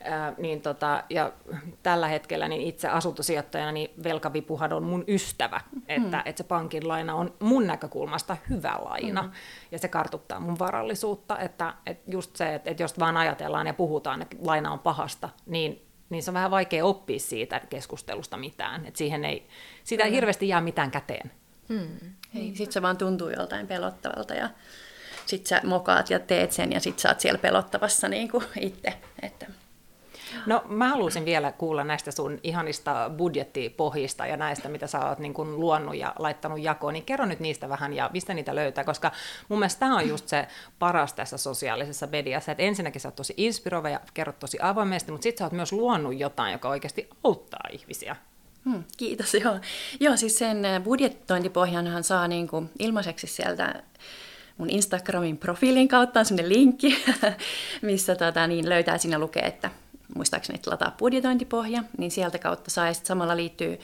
[0.04, 1.32] Ää, niin tota, ja
[1.82, 6.22] tällä hetkellä niin itse asuntosijoittajana niin velkavipuhan on mun ystävä, että, mm.
[6.24, 9.30] että se pankin laina on mun näkökulmasta hyvä laina, mm.
[9.72, 13.74] ja se kartuttaa mun varallisuutta, että, että just se, että, että jos vaan ajatellaan ja
[13.74, 18.86] puhutaan, että laina on pahasta, niin niin se on vähän vaikea oppia siitä keskustelusta mitään.
[18.86, 19.46] että siihen ei,
[19.84, 21.30] siitä ei hirveästi jää mitään käteen.
[21.68, 21.98] Hmm.
[22.32, 24.50] Sitten se vaan tuntuu joltain pelottavalta ja
[25.26, 28.94] sitten sä mokaat ja teet sen ja sitten sä oot siellä pelottavassa niin kuin itse.
[29.22, 29.46] Että.
[30.46, 35.34] No mä haluaisin vielä kuulla näistä sun ihanista budjettipohjista ja näistä, mitä sä oot niin
[35.34, 39.12] kuin luonut ja laittanut jakoon, niin kerro nyt niistä vähän ja mistä niitä löytää, koska
[39.48, 40.48] mun mielestä tämä on just se
[40.78, 45.22] paras tässä sosiaalisessa mediassa, että ensinnäkin sä oot tosi inspiroiva ja kerrot tosi avoimesti, mutta
[45.22, 48.16] sitten sä oot myös luonut jotain, joka oikeasti auttaa ihmisiä.
[48.64, 49.60] Hmm, kiitos, joo.
[50.00, 53.82] Joo, siis sen äh, budjetointipohjanhan saa niin kuin ilmaiseksi sieltä
[54.56, 57.04] mun Instagramin profiilin kautta on sinne linkki,
[57.82, 59.70] missä tota, niin löytää sinne lukee, että
[60.14, 63.78] muistaakseni että lataa budjetointipohja, niin sieltä kautta saa ja samalla liittyy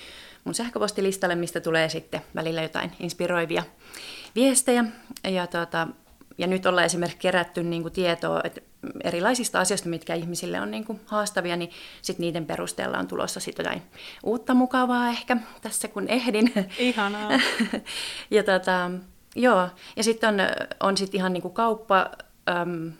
[0.45, 3.62] mun sähköpostilistalle, mistä tulee sitten välillä jotain inspiroivia
[4.35, 4.85] viestejä.
[5.25, 5.88] Ja, tota,
[6.38, 8.61] ja nyt ollaan esimerkiksi kerätty niin kuin tietoa että
[9.05, 11.71] erilaisista asioista, mitkä ihmisille on niin kuin haastavia, niin
[12.03, 13.83] sit niiden perusteella on tulossa sit jotain
[14.23, 16.53] uutta mukavaa ehkä tässä kun ehdin.
[16.79, 17.31] Ihanaa.
[18.31, 18.90] ja tota,
[19.37, 20.37] joo, ja sitten on,
[20.81, 22.11] on sit ihan niin kuin kauppa,
[22.49, 22.93] äm,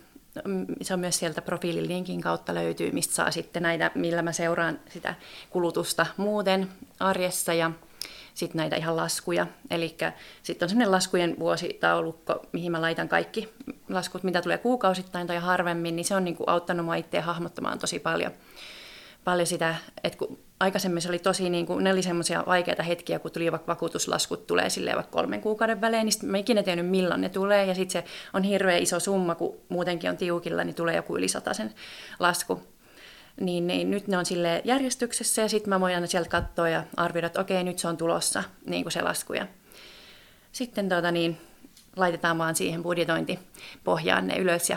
[0.83, 5.14] se on myös sieltä profiililinkin kautta löytyy, mistä saa sitten näitä, millä mä seuraan sitä
[5.51, 6.69] kulutusta muuten
[7.01, 7.71] arjessa ja
[8.35, 9.47] sitten näitä ihan laskuja.
[9.71, 9.97] Eli
[10.43, 13.49] sitten on sellainen laskujen vuositaulukko, mihin mä laitan kaikki
[13.88, 17.99] laskut, mitä tulee kuukausittain tai harvemmin, niin se on niinku auttanut mua itseä hahmottamaan tosi
[17.99, 18.33] paljon,
[19.25, 23.19] paljon sitä, että kun aikaisemmin se oli tosi, niin kuin, ne oli semmoisia vaikeita hetkiä,
[23.19, 27.21] kun tuli vaikka vakuutuslaskut tulee silleen vaikka kolmen kuukauden välein, niin mä ikinä tiennyt milloin
[27.21, 30.97] ne tulee, ja sitten se on hirveän iso summa, kun muutenkin on tiukilla, niin tulee
[30.97, 31.75] joku yli sen
[32.19, 32.62] lasku
[33.40, 36.85] niin, niin nyt ne on sille järjestyksessä ja sitten mä voin aina sieltä katsoa ja
[36.96, 39.33] arvioida, että okei, nyt se on tulossa niin kuin se lasku.
[39.33, 39.46] Ja
[40.53, 41.40] sitten tuota, niin,
[41.96, 44.76] laitetaan vaan siihen budjetointipohjaan ne ylös ja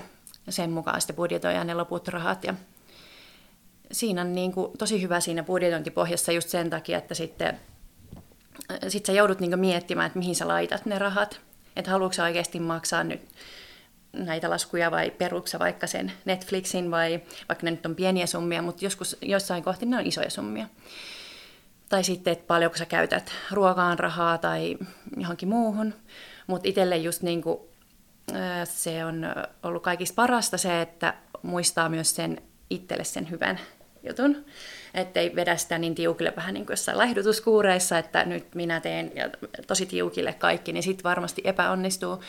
[0.50, 2.44] sen mukaan sitten budjetoidaan ne loput rahat.
[2.44, 2.54] Ja
[3.92, 7.60] siinä on niin kuin, tosi hyvä siinä budjetointipohjassa just sen takia, että sitten
[8.88, 11.40] sit sä joudut niin miettimään, että mihin sä laitat ne rahat.
[11.76, 13.22] Että haluatko oikeasti maksaa nyt
[14.14, 18.86] näitä laskuja vai peruksa vaikka sen Netflixin vai vaikka ne nyt on pieniä summia, mutta
[18.86, 20.68] joskus jossain kohti ne on isoja summia.
[21.90, 24.78] Tai sitten, että paljonko sä käytät ruokaan rahaa tai
[25.18, 25.94] johonkin muuhun.
[26.48, 27.60] Mutta itselle just niin kuin,
[28.64, 29.26] se on
[29.64, 33.60] ollut kaikista parasta se, että muistaa myös sen itselle sen hyvän
[34.10, 34.46] jutun.
[34.94, 39.12] Että ei vedä sitä niin tiukille vähän niin kuin jossain laihdutuskuureissa, että nyt minä teen
[39.16, 39.30] ja
[39.68, 42.24] tosi tiukille kaikki, niin sitten varmasti epäonnistuu.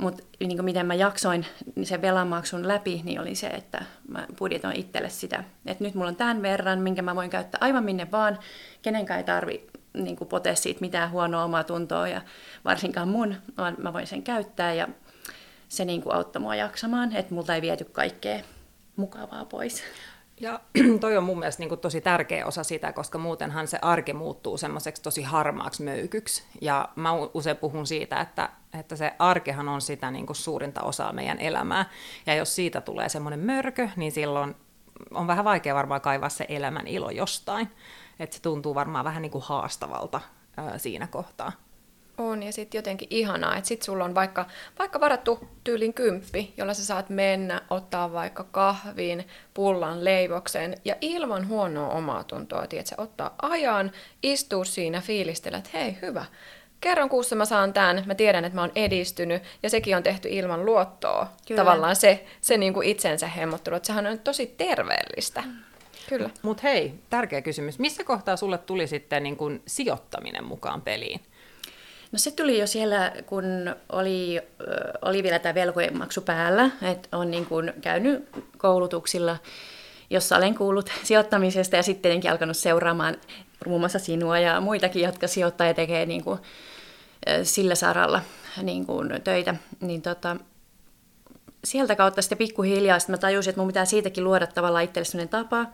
[0.00, 1.46] Mutta niin miten mä jaksoin
[1.82, 6.16] sen velanmaksun läpi, niin oli se, että mä budjetoin itselle sitä, että nyt mulla on
[6.16, 8.38] tämän verran, minkä mä voin käyttää aivan minne vaan,
[8.82, 12.20] kenenkään ei tarvi niin kuin pote siitä mitään huonoa omaa tuntoa ja
[12.64, 14.88] varsinkaan mun, vaan mä voin sen käyttää ja
[15.68, 18.40] se niin auttoi mua jaksamaan, että multa ei viety kaikkea
[18.96, 19.82] mukavaa pois.
[20.40, 20.60] Ja
[21.00, 24.58] toi on mun mielestä niin kuin tosi tärkeä osa sitä, koska muutenhan se arki muuttuu
[24.58, 26.42] semmoiseksi tosi harmaaksi möykyksi.
[26.60, 31.12] Ja mä usein puhun siitä, että, että se arkehan on sitä niin kuin suurinta osaa
[31.12, 31.90] meidän elämää.
[32.26, 34.54] Ja jos siitä tulee semmoinen mörkö, niin silloin
[35.14, 37.70] on vähän vaikea varmaan kaivaa se elämän ilo jostain.
[38.20, 40.20] Että se tuntuu varmaan vähän niin kuin haastavalta
[40.56, 41.52] ää, siinä kohtaa.
[42.18, 44.46] On, ja sitten jotenkin ihanaa, että sitten sulla on vaikka,
[44.78, 51.48] vaikka varattu tyylin kymppi, jolla sä saat mennä, ottaa vaikka kahvin, pullan, leivoksen, ja ilman
[51.48, 56.24] huonoa omaa tuntoa, että ottaa ajan, istuu siinä, fiilistellä, että hei, hyvä,
[56.80, 60.28] kerran kuussa mä saan tämän, mä tiedän, että mä oon edistynyt, ja sekin on tehty
[60.30, 61.26] ilman luottoa.
[61.48, 61.60] Kyllä.
[61.60, 65.40] Tavallaan se, se niin kuin itsensä hemmottelu, että sehän on tosi terveellistä.
[65.40, 65.52] Mm.
[66.08, 66.30] Kyllä.
[66.42, 67.78] Mutta hei, tärkeä kysymys.
[67.78, 71.20] Missä kohtaa sulle tuli sitten niin kuin sijoittaminen mukaan peliin?
[72.12, 73.44] No se tuli jo siellä, kun
[73.92, 74.40] oli,
[75.02, 79.36] oli vielä tämä velkojen maksu päällä, että on niin kuin käynyt koulutuksilla,
[80.10, 83.16] jossa olen kuullut sijoittamisesta ja sitten tietenkin alkanut seuraamaan
[83.66, 86.38] muun muassa sinua ja muitakin, jotka sijoittaa ja tekee niin kuin
[87.42, 88.22] sillä saralla
[88.62, 89.54] niin kuin töitä.
[89.80, 90.36] Niin tota,
[91.64, 95.66] sieltä kautta sitten pikkuhiljaa sitten mä tajusin, että mun pitää siitäkin luoda tavallaan itselle tapa,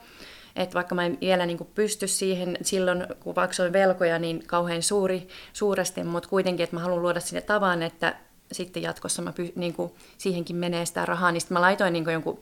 [0.57, 5.29] että vaikka mä en vielä niin pysty siihen silloin, kun maksoin velkoja, niin kauhean suuri,
[5.53, 8.17] suuresti, mutta kuitenkin, että mä haluan luoda sinne tavan, että
[8.53, 12.05] sitten jatkossa mä py, niin kuin, siihenkin menee sitä rahaa, niin sitten mä laitoin niin
[12.05, 12.40] kuin jonkun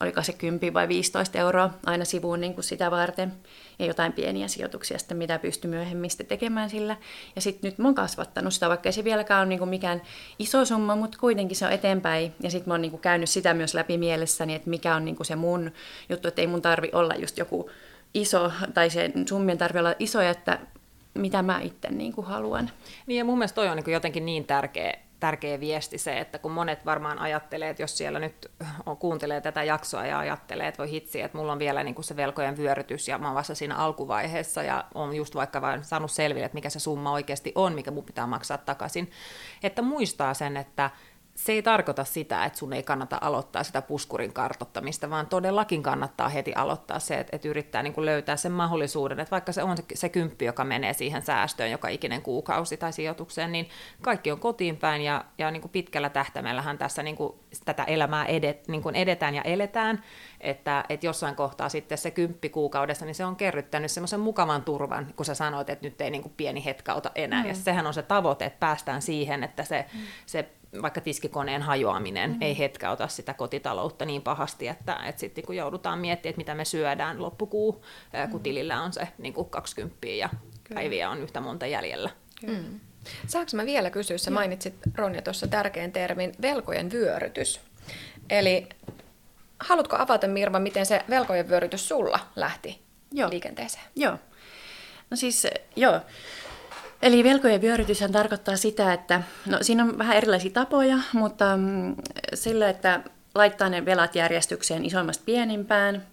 [0.00, 3.32] oliko se 10 vai 15 euroa aina sivuun niin kuin sitä varten,
[3.78, 6.96] ja jotain pieniä sijoituksia sitten, mitä pysty myöhemmin sitten tekemään sillä.
[7.36, 10.02] Ja sitten nyt mä oon kasvattanut sitä, vaikka ei se vieläkään ole niin kuin mikään
[10.38, 12.34] iso summa, mutta kuitenkin se on eteenpäin.
[12.42, 15.16] Ja sitten mä oon niin kuin käynyt sitä myös läpi mielessäni, että mikä on niin
[15.16, 15.72] kuin se mun
[16.08, 17.70] juttu, että ei mun tarvi olla just joku
[18.14, 20.58] iso, tai se summien tarvi olla iso, että
[21.14, 22.70] mitä mä itse niin kuin haluan.
[23.06, 26.52] Niin ja mun mielestä toi on niin jotenkin niin tärkeä tärkeä viesti se, että kun
[26.52, 28.50] monet varmaan ajattelee, että jos siellä nyt
[28.86, 32.04] on, kuuntelee tätä jaksoa ja ajattelee, että voi hitsi, että mulla on vielä niin kuin
[32.04, 36.10] se velkojen vyörytys ja mä oon vasta siinä alkuvaiheessa ja on just vaikka vain saanut
[36.10, 39.10] selville, että mikä se summa oikeasti on, mikä mun pitää maksaa takaisin,
[39.62, 40.90] että muistaa sen, että
[41.40, 46.28] se ei tarkoita sitä, että sun ei kannata aloittaa sitä puskurin kartottamista, vaan todellakin kannattaa
[46.28, 49.76] heti aloittaa se, että, että yrittää niin kuin löytää sen mahdollisuuden, että vaikka se on
[49.76, 53.68] se, se kymppi, joka menee siihen säästöön joka ikinen kuukausi tai sijoitukseen, niin
[54.02, 57.32] kaikki on kotiin päin ja, ja niin kuin pitkällä tähtäimellähän tässä niin kuin
[57.64, 60.04] tätä elämää edet, niin kuin edetään ja eletään,
[60.40, 65.06] että, että jossain kohtaa sitten se kymppi kuukaudessa, niin se on kerryttänyt semmoisen mukavan turvan,
[65.16, 67.48] kun sä sanoit, että nyt ei niin kuin pieni hetkauta enää, mm.
[67.48, 70.00] ja sehän on se tavoite, että päästään siihen, että se, mm.
[70.26, 70.48] se
[70.82, 72.42] vaikka tiskikoneen hajoaminen mm-hmm.
[72.42, 76.64] ei hetkauta sitä kotitaloutta niin pahasti, että, että sitten kun joudutaan miettimään, että mitä me
[76.64, 77.72] syödään loppukuu,
[78.12, 78.30] mm-hmm.
[78.30, 80.28] kun tilillä on se niin kuin 20 ja
[80.64, 80.80] Kyllä.
[80.80, 82.10] päiviä on yhtä monta jäljellä.
[82.46, 82.80] Mm.
[83.26, 87.60] Saanko mä vielä kysyä, sä mainitsit Ronja tuossa tärkeän termin, velkojen vyörytys.
[88.30, 88.68] Eli
[89.60, 93.30] haluatko avata Mirva, miten se velkojen vyörytys sulla lähti joo.
[93.30, 93.84] liikenteeseen?
[93.96, 94.18] Joo.
[95.10, 96.00] No siis, joo.
[97.02, 101.96] Eli velkojen vyörytyshän tarkoittaa sitä, että no, siinä on vähän erilaisia tapoja, mutta mm,
[102.34, 103.00] sillä, että
[103.34, 106.06] laittaa ne velat järjestykseen isommasta pienimpään,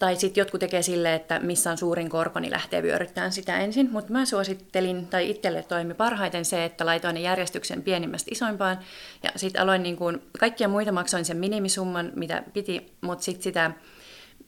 [0.00, 3.88] tai sitten jotkut tekee sille, että missä on suurin korko, niin lähtee vyöryttämään sitä ensin.
[3.92, 8.78] Mutta mä suosittelin, tai itselle toimi parhaiten se, että laitoin ne järjestyksen pienimmästä isoimpaan.
[9.22, 13.70] Ja sitten aloin niin kuin, kaikkia muita maksoin sen minimisumman, mitä piti, mutta sitten sitä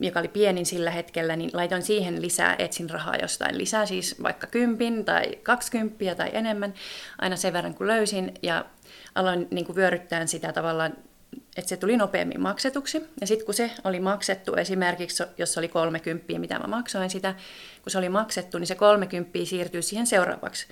[0.02, 4.46] joka oli pienin sillä hetkellä, niin laitoin siihen lisää, etsin rahaa jostain lisää, siis vaikka
[4.46, 6.74] kympin tai kaksikymppiä tai enemmän,
[7.18, 8.64] aina sen verran kun löysin, ja
[9.14, 10.96] aloin niin kuin vyöryttää sitä tavallaan,
[11.56, 13.04] että se tuli nopeammin maksetuksi.
[13.20, 17.34] Ja sitten kun se oli maksettu, esimerkiksi jos oli 30, mitä mä maksoin sitä,
[17.82, 20.66] kun se oli maksettu, niin se 30 siirtyy siihen seuraavaksi,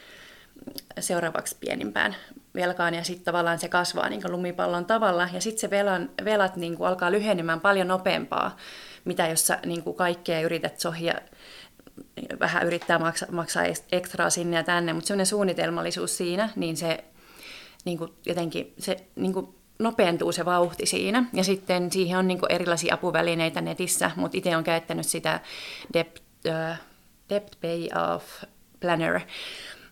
[1.00, 2.16] seuraavaksi pienimpään
[2.54, 5.28] velkaan ja sitten tavallaan se kasvaa niin lumipallon tavalla.
[5.32, 8.56] Ja sitten se velan, velat niin kuin alkaa lyhenemään paljon nopeampaa
[9.04, 11.14] mitä jos sä niin kuin kaikkea yrität sohia,
[12.40, 17.04] vähän yrittää maksaa, maksaa ekstraa sinne ja tänne, mutta semmoinen suunnitelmallisuus siinä, niin se
[17.84, 21.24] niin kuin jotenkin se niin kuin nopeentuu se vauhti siinä.
[21.32, 25.40] Ja sitten siihen on niin kuin erilaisia apuvälineitä netissä, mutta itse olen käyttänyt sitä
[25.94, 26.76] Debt, uh,
[27.30, 28.44] debt Pay Off
[28.80, 29.20] Planner,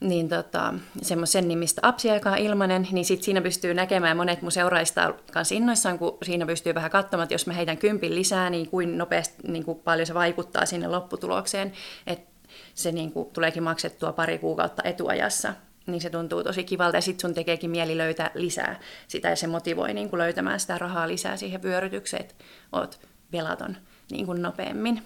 [0.01, 5.55] niin tota, semmoisen nimistä on ilmainen, niin sit siinä pystyy näkemään monet mun seuraajista kanssa
[5.55, 9.35] innoissaan, kun siinä pystyy vähän katsomaan, että jos mä heitän kympin lisää, niin kuin nopeasti,
[9.49, 11.73] niin kuin paljon se vaikuttaa sinne lopputulokseen,
[12.07, 12.29] että
[12.75, 15.55] se niin kuin tuleekin maksettua pari kuukautta etuajassa
[15.87, 19.47] niin se tuntuu tosi kivalta ja sitten sun tekeekin mieli löytää lisää sitä ja se
[19.47, 22.35] motivoi niin kuin löytämään sitä rahaa lisää siihen vyörytykseen, että
[22.73, 23.01] oot
[23.33, 23.77] velaton
[24.11, 25.03] niin kuin nopeammin.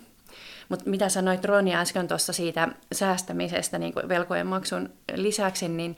[0.73, 5.97] Mutta mitä sanoit Ronja äsken tuossa siitä säästämisestä niin kuin velkojen maksun lisäksi, niin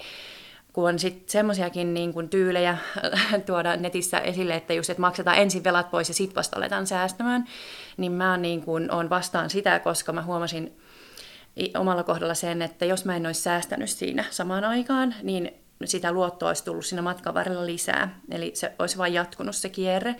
[0.72, 2.78] kun on sitten semmoisiakin niin tyylejä
[3.46, 7.44] tuoda netissä esille, että just, että maksetaan ensin velat pois ja sitten vasta aletaan säästämään,
[7.96, 10.78] niin mä niin kuin on vastaan sitä, koska mä huomasin
[11.78, 16.48] omalla kohdalla sen, että jos mä en olisi säästänyt siinä samaan aikaan, niin sitä luottoa
[16.48, 18.20] olisi tullut siinä matkan varrella lisää.
[18.30, 20.16] Eli se olisi vain jatkunut se kierre.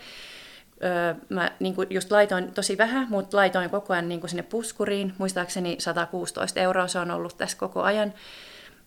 [0.85, 4.43] Öö, mä niin kuin just laitoin tosi vähän, mutta laitoin koko ajan niin kuin sinne
[4.43, 5.13] puskuriin.
[5.17, 8.13] Muistaakseni 116 euroa se on ollut tässä koko ajan.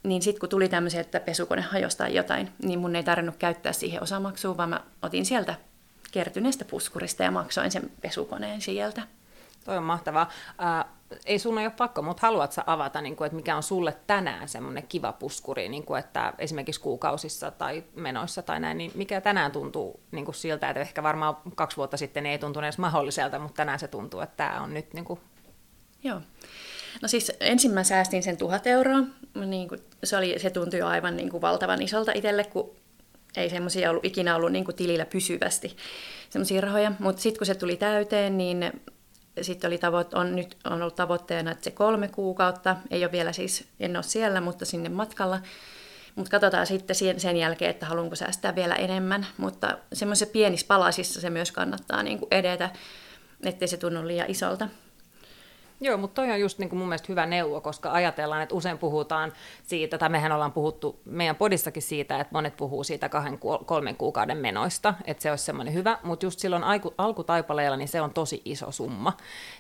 [0.02, 3.72] Niin sitten kun tuli tämmöisiä, että pesukone hajosi tai jotain, niin mun ei tarvinnut käyttää
[3.72, 5.54] siihen osamaksua, vaan mä otin sieltä
[6.12, 9.02] kertyneestä puskurista ja maksoin sen pesukoneen sieltä.
[9.68, 10.31] Toi on mahtavaa.
[10.62, 10.85] Äh,
[11.26, 14.48] ei sun ole pakko, mutta haluat sä avata, niin kuin, että mikä on sulle tänään
[14.48, 19.52] semmoinen kiva puskuri, niin kuin, että esimerkiksi kuukausissa tai menoissa tai näin, niin mikä tänään
[19.52, 23.57] tuntuu niin kuin siltä, että ehkä varmaan kaksi vuotta sitten ei tuntunut edes mahdolliselta, mutta
[23.57, 25.20] tänään se tuntuu, että tämä on nyt niin kuin...
[26.04, 26.20] Joo.
[27.02, 29.00] No siis ensin mä säästin sen tuhat euroa.
[29.46, 32.70] Niin kuin, se, oli, se tuntui aivan niin kuin valtavan isolta itselle, kun
[33.37, 35.76] ei semmoisia ollut ikinä ollut niin kuin tilillä pysyvästi
[36.31, 36.92] semmoisia rahoja.
[36.98, 38.72] Mutta sitten kun se tuli täyteen, niin
[39.42, 43.33] sitten oli tavoit- on, nyt on ollut tavoitteena, että se kolme kuukautta, ei ole vielä
[43.33, 45.40] siis, en ole siellä, mutta sinne matkalla.
[46.14, 49.27] Mutta katsotaan sitten sen jälkeen, että haluanko säästää vielä enemmän.
[49.37, 52.70] Mutta semmoisissa pienissä palasissa se myös kannattaa niin kuin edetä,
[53.42, 54.68] ettei se tunnu liian isolta.
[55.80, 58.78] Joo, mutta toi on just niin kuin mun mielestä hyvä neuvo, koska ajatellaan, että usein
[58.78, 63.96] puhutaan siitä, tai mehän ollaan puhuttu meidän podissakin siitä, että monet puhuu siitä kahden, kolmen
[63.96, 68.10] kuukauden menoista, että se olisi semmoinen hyvä, mutta just silloin alku, alkutaipaleella niin se on
[68.10, 69.12] tosi iso summa,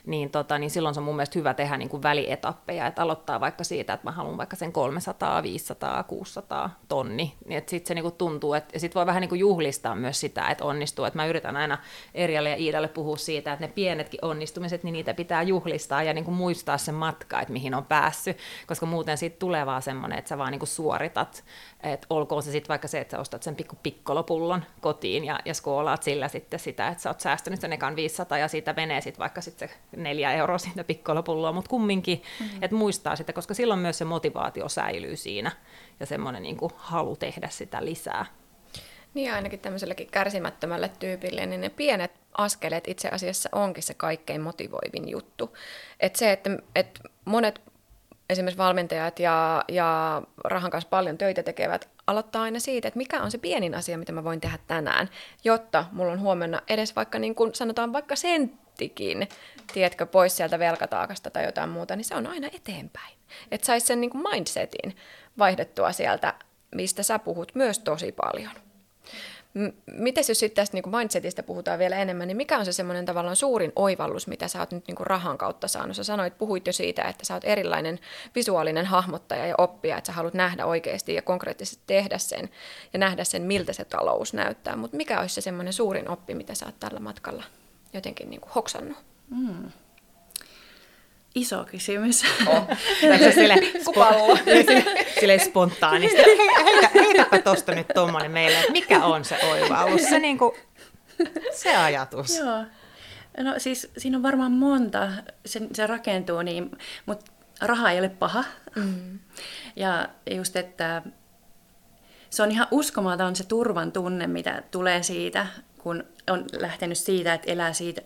[0.06, 3.40] niin, tota, niin silloin se on mun mielestä hyvä tehdä niin kuin välietappeja, että aloittaa
[3.40, 7.94] vaikka siitä, että mä haluan vaikka sen 300, 500, 600 tonni, niin että sitten se
[7.94, 11.18] niin kuin tuntuu, että sitten voi vähän niin kuin juhlistaa myös sitä, että onnistuu, että
[11.18, 11.78] mä yritän aina
[12.14, 16.24] Erjalle ja Iidalle puhua siitä, että ne pienetkin onnistumiset, niin niitä pitää juhlistaa ja niin
[16.24, 20.28] kuin muistaa se matka, että mihin on päässyt, koska muuten siitä tulee vaan semmoinen, että
[20.28, 21.44] sä vaan niin kuin suoritat,
[21.82, 25.54] että olkoon se sitten vaikka se, että sä ostat sen pikku pikkolopullon kotiin ja, ja
[25.54, 29.18] skoolaat sillä sitten sitä, että sä oot säästänyt sen ekan 500 ja siitä menee sitten
[29.18, 32.62] vaikka sitten se neljä euroa siitä pikkolopulloa, mutta kumminkin, mm-hmm.
[32.62, 35.52] että muistaa sitä, koska silloin myös se motivaatio säilyy siinä
[36.00, 38.26] ja semmoinen niin kuin halu tehdä sitä lisää.
[39.14, 45.08] Niin ainakin tämmöiselläkin kärsimättömälle tyypille, niin ne pienet askeleet itse asiassa onkin se kaikkein motivoivin
[45.08, 45.56] juttu.
[46.00, 47.60] Et se, että et monet
[48.30, 53.30] esimerkiksi valmentajat ja, ja rahan kanssa paljon töitä tekevät aloittaa aina siitä, että mikä on
[53.30, 55.08] se pienin asia, mitä mä voin tehdä tänään,
[55.44, 59.28] jotta mulla on huomenna edes vaikka niin kuin sanotaan vaikka senttikin,
[59.72, 63.14] tiedätkö, pois sieltä velkataakasta tai jotain muuta, niin se on aina eteenpäin.
[63.50, 64.96] Että saisi sen niin kuin mindsetin
[65.38, 66.34] vaihdettua sieltä,
[66.74, 68.67] mistä sä puhut myös tosi paljon.
[69.86, 73.36] Miten jos sitten tästä niin mindsetistä puhutaan vielä enemmän, niin mikä on se semmoinen tavallaan
[73.36, 75.96] suurin oivallus, mitä sä oot nyt niin kuin rahan kautta saanut?
[75.96, 77.98] Sä sanoit, puhuit jo siitä, että sä oot erilainen
[78.34, 82.48] visuaalinen hahmottaja ja oppija, että sä haluat nähdä oikeasti ja konkreettisesti tehdä sen
[82.92, 84.76] ja nähdä sen, miltä se talous näyttää.
[84.76, 87.44] Mutta mikä olisi se semmoinen suurin oppi, mitä sä oot tällä matkalla
[87.92, 88.96] jotenkin niin hoksannut?
[89.30, 89.70] Mm
[91.40, 92.24] iso kysymys.
[92.46, 92.68] Oh.
[93.34, 94.36] sille, Kupallo.
[94.66, 94.84] sille,
[95.20, 96.22] sille spontaanisti.
[96.64, 100.52] Heitä, heitäpä tuosta nyt tuommoinen meille, että mikä on se oivallus, se, niin kuin,
[101.52, 102.38] se ajatus.
[102.38, 102.64] Joo.
[103.38, 105.08] No siis siinä on varmaan monta,
[105.46, 108.44] se, se rakentuu niin, mutta raha ei ole paha.
[108.76, 109.18] Mm.
[109.76, 111.02] Ja just, että
[112.30, 115.46] se on ihan uskomaton se turvan tunne, mitä tulee siitä,
[115.78, 118.02] kun on lähtenyt siitä, että elää siitä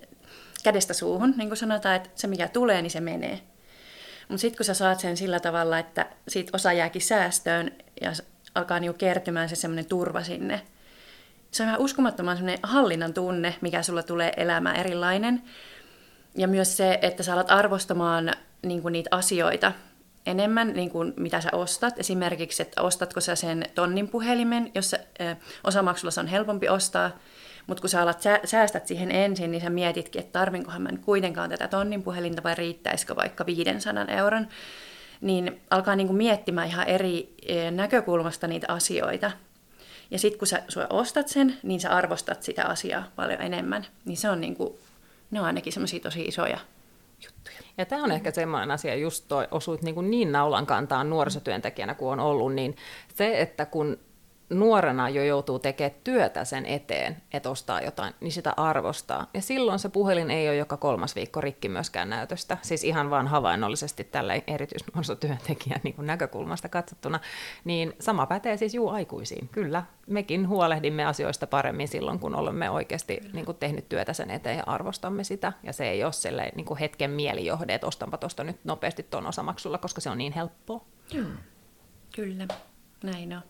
[0.62, 3.40] kädestä suuhun, niin kuin sanotaan, että se mikä tulee, niin se menee.
[4.28, 7.70] Mutta sitten kun sä saat sen sillä tavalla, että siitä osa jääkin säästöön
[8.00, 8.12] ja
[8.54, 10.62] alkaa niinku kertymään se semmoinen turva sinne,
[11.50, 15.42] se on ihan uskomattoman semmoinen hallinnan tunne, mikä sulla tulee elämään erilainen.
[16.36, 19.72] Ja myös se, että sä alat arvostamaan niin kuin niitä asioita
[20.26, 21.98] enemmän, niin kuin mitä sä ostat.
[21.98, 24.94] Esimerkiksi, että ostatko sä sen tonnin puhelimen, jos
[25.64, 27.10] osamaksulla se on helpompi ostaa,
[27.66, 31.04] mutta kun sä alat sä, säästät siihen ensin, niin sä mietitkin, että tarvinkohan mä nyt
[31.04, 34.48] kuitenkaan tätä tonnin puhelinta vai riittäisikö vaikka 500 euron.
[35.20, 39.30] Niin alkaa niinku miettimään ihan eri e, näkökulmasta niitä asioita.
[40.10, 43.86] Ja sitten kun sä, sä ostat sen, niin sä arvostat sitä asiaa paljon enemmän.
[44.04, 44.78] Niin se on niinku,
[45.30, 46.58] ne on ainakin semmoisia tosi isoja
[47.24, 47.56] juttuja.
[47.78, 52.12] Ja tämä on ehkä semmoinen asia, just toi osuit niin, niin naulan kantaan nuorisotyöntekijänä kuin
[52.12, 52.76] on ollut, niin
[53.14, 53.98] se, että kun
[54.52, 59.26] nuorena jo joutuu tekemään työtä sen eteen, että ostaa jotain, niin sitä arvostaa.
[59.34, 62.58] Ja silloin se puhelin ei ole joka kolmas viikko rikki myöskään näytöstä.
[62.62, 67.20] Siis ihan vaan havainnollisesti tällä erityisnuorisotyöntekijän niin näkökulmasta katsottuna.
[67.64, 69.48] Niin sama pätee siis juu aikuisiin.
[69.48, 74.56] Kyllä, mekin huolehdimme asioista paremmin silloin, kun olemme oikeasti niin kuin tehnyt työtä sen eteen
[74.56, 75.52] ja arvostamme sitä.
[75.62, 79.26] Ja se ei ole sellainen niin kuin hetken mielijohde, että ostanpa tuosta nyt nopeasti tuon
[79.26, 80.84] osamaksulla, koska se on niin helppoa.
[81.14, 81.36] Hmm.
[82.14, 82.46] Kyllä,
[83.02, 83.42] näin on.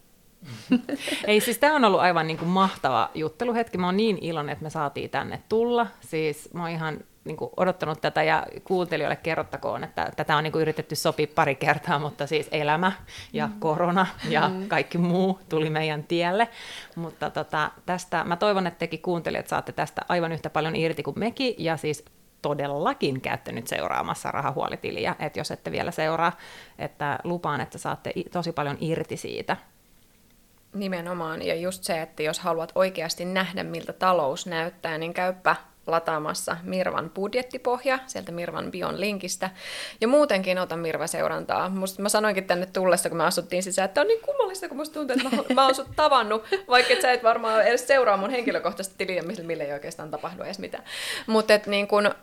[1.27, 3.79] Ei siis tämä on ollut aivan niin kuin mahtava jutteluhetki.
[3.79, 5.87] Mä oon niin iloinen, että me saatiin tänne tulla.
[6.01, 10.53] Siis mä oon ihan niin kuin odottanut tätä ja kuuntelijoille kerrottakoon, että tätä on niin
[10.53, 12.93] kuin yritetty sopia pari kertaa, mutta siis elämä
[13.33, 13.53] ja mm.
[13.61, 14.69] korona ja mm.
[14.69, 16.49] kaikki muu tuli meidän tielle.
[16.97, 21.19] Mutta tota, tästä mä toivon, että tekin kuuntelijat saatte tästä aivan yhtä paljon irti kuin
[21.19, 22.05] mekin ja siis
[22.43, 26.33] todellakin käytte nyt seuraamassa rahahuolitiliä, että jos ette vielä seuraa,
[26.79, 29.57] että lupaan, että saatte tosi paljon irti siitä.
[30.75, 35.57] Nimenomaan, ja just se, että jos haluat oikeasti nähdä, miltä talous näyttää, niin käyppä
[35.87, 39.51] lataamassa Mirvan budjettipohja sieltä Mirvan Bion linkistä.
[40.01, 41.69] Ja muutenkin otan Mirva-seurantaa.
[41.69, 44.95] Musta mä sanoinkin tänne tullessa, kun me asuttiin sisään, että on niin kummallista, kun musta
[44.95, 48.31] tuntuu, että mä, mä oon sut tavannut, vaikka et sä et varmaan edes seuraa mun
[48.31, 50.85] henkilökohtaista tiliä, millä ei oikeastaan tapahdu edes mitään.
[51.27, 52.15] Mutta niin kun,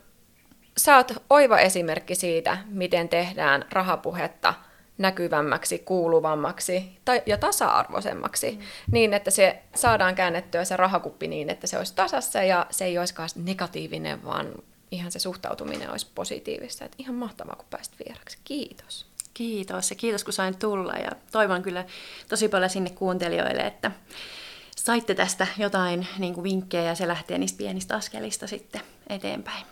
[0.77, 4.53] sä oot oiva esimerkki siitä, miten tehdään rahapuhetta–
[4.99, 8.59] näkyvämmäksi, kuuluvammaksi tai, ja tasa-arvoisemmaksi, mm.
[8.91, 12.97] niin että se saadaan käännettyä se rahakuppi niin, että se olisi tasassa ja se ei
[12.97, 14.47] olisikaan negatiivinen, vaan
[14.91, 16.85] ihan se suhtautuminen olisi positiivista.
[16.85, 18.37] Että ihan mahtavaa, kun pääsit vieraksi.
[18.43, 19.05] Kiitos.
[19.33, 21.85] Kiitos ja kiitos, kun sain tulla ja toivon kyllä
[22.29, 23.91] tosi paljon sinne kuuntelijoille, että
[24.75, 29.65] saitte tästä jotain niin kuin vinkkejä ja se lähtee niistä pienistä askelista sitten eteenpäin.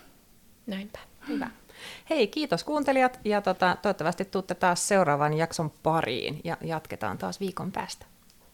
[0.66, 0.98] Näinpä.
[1.28, 1.50] Hyvä.
[2.10, 7.72] Hei, kiitos kuuntelijat ja tota, toivottavasti tuutte taas seuraavan jakson pariin ja jatketaan taas viikon
[7.72, 8.06] päästä.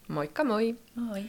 [0.08, 0.76] Moikka moi!
[0.94, 1.22] Moi!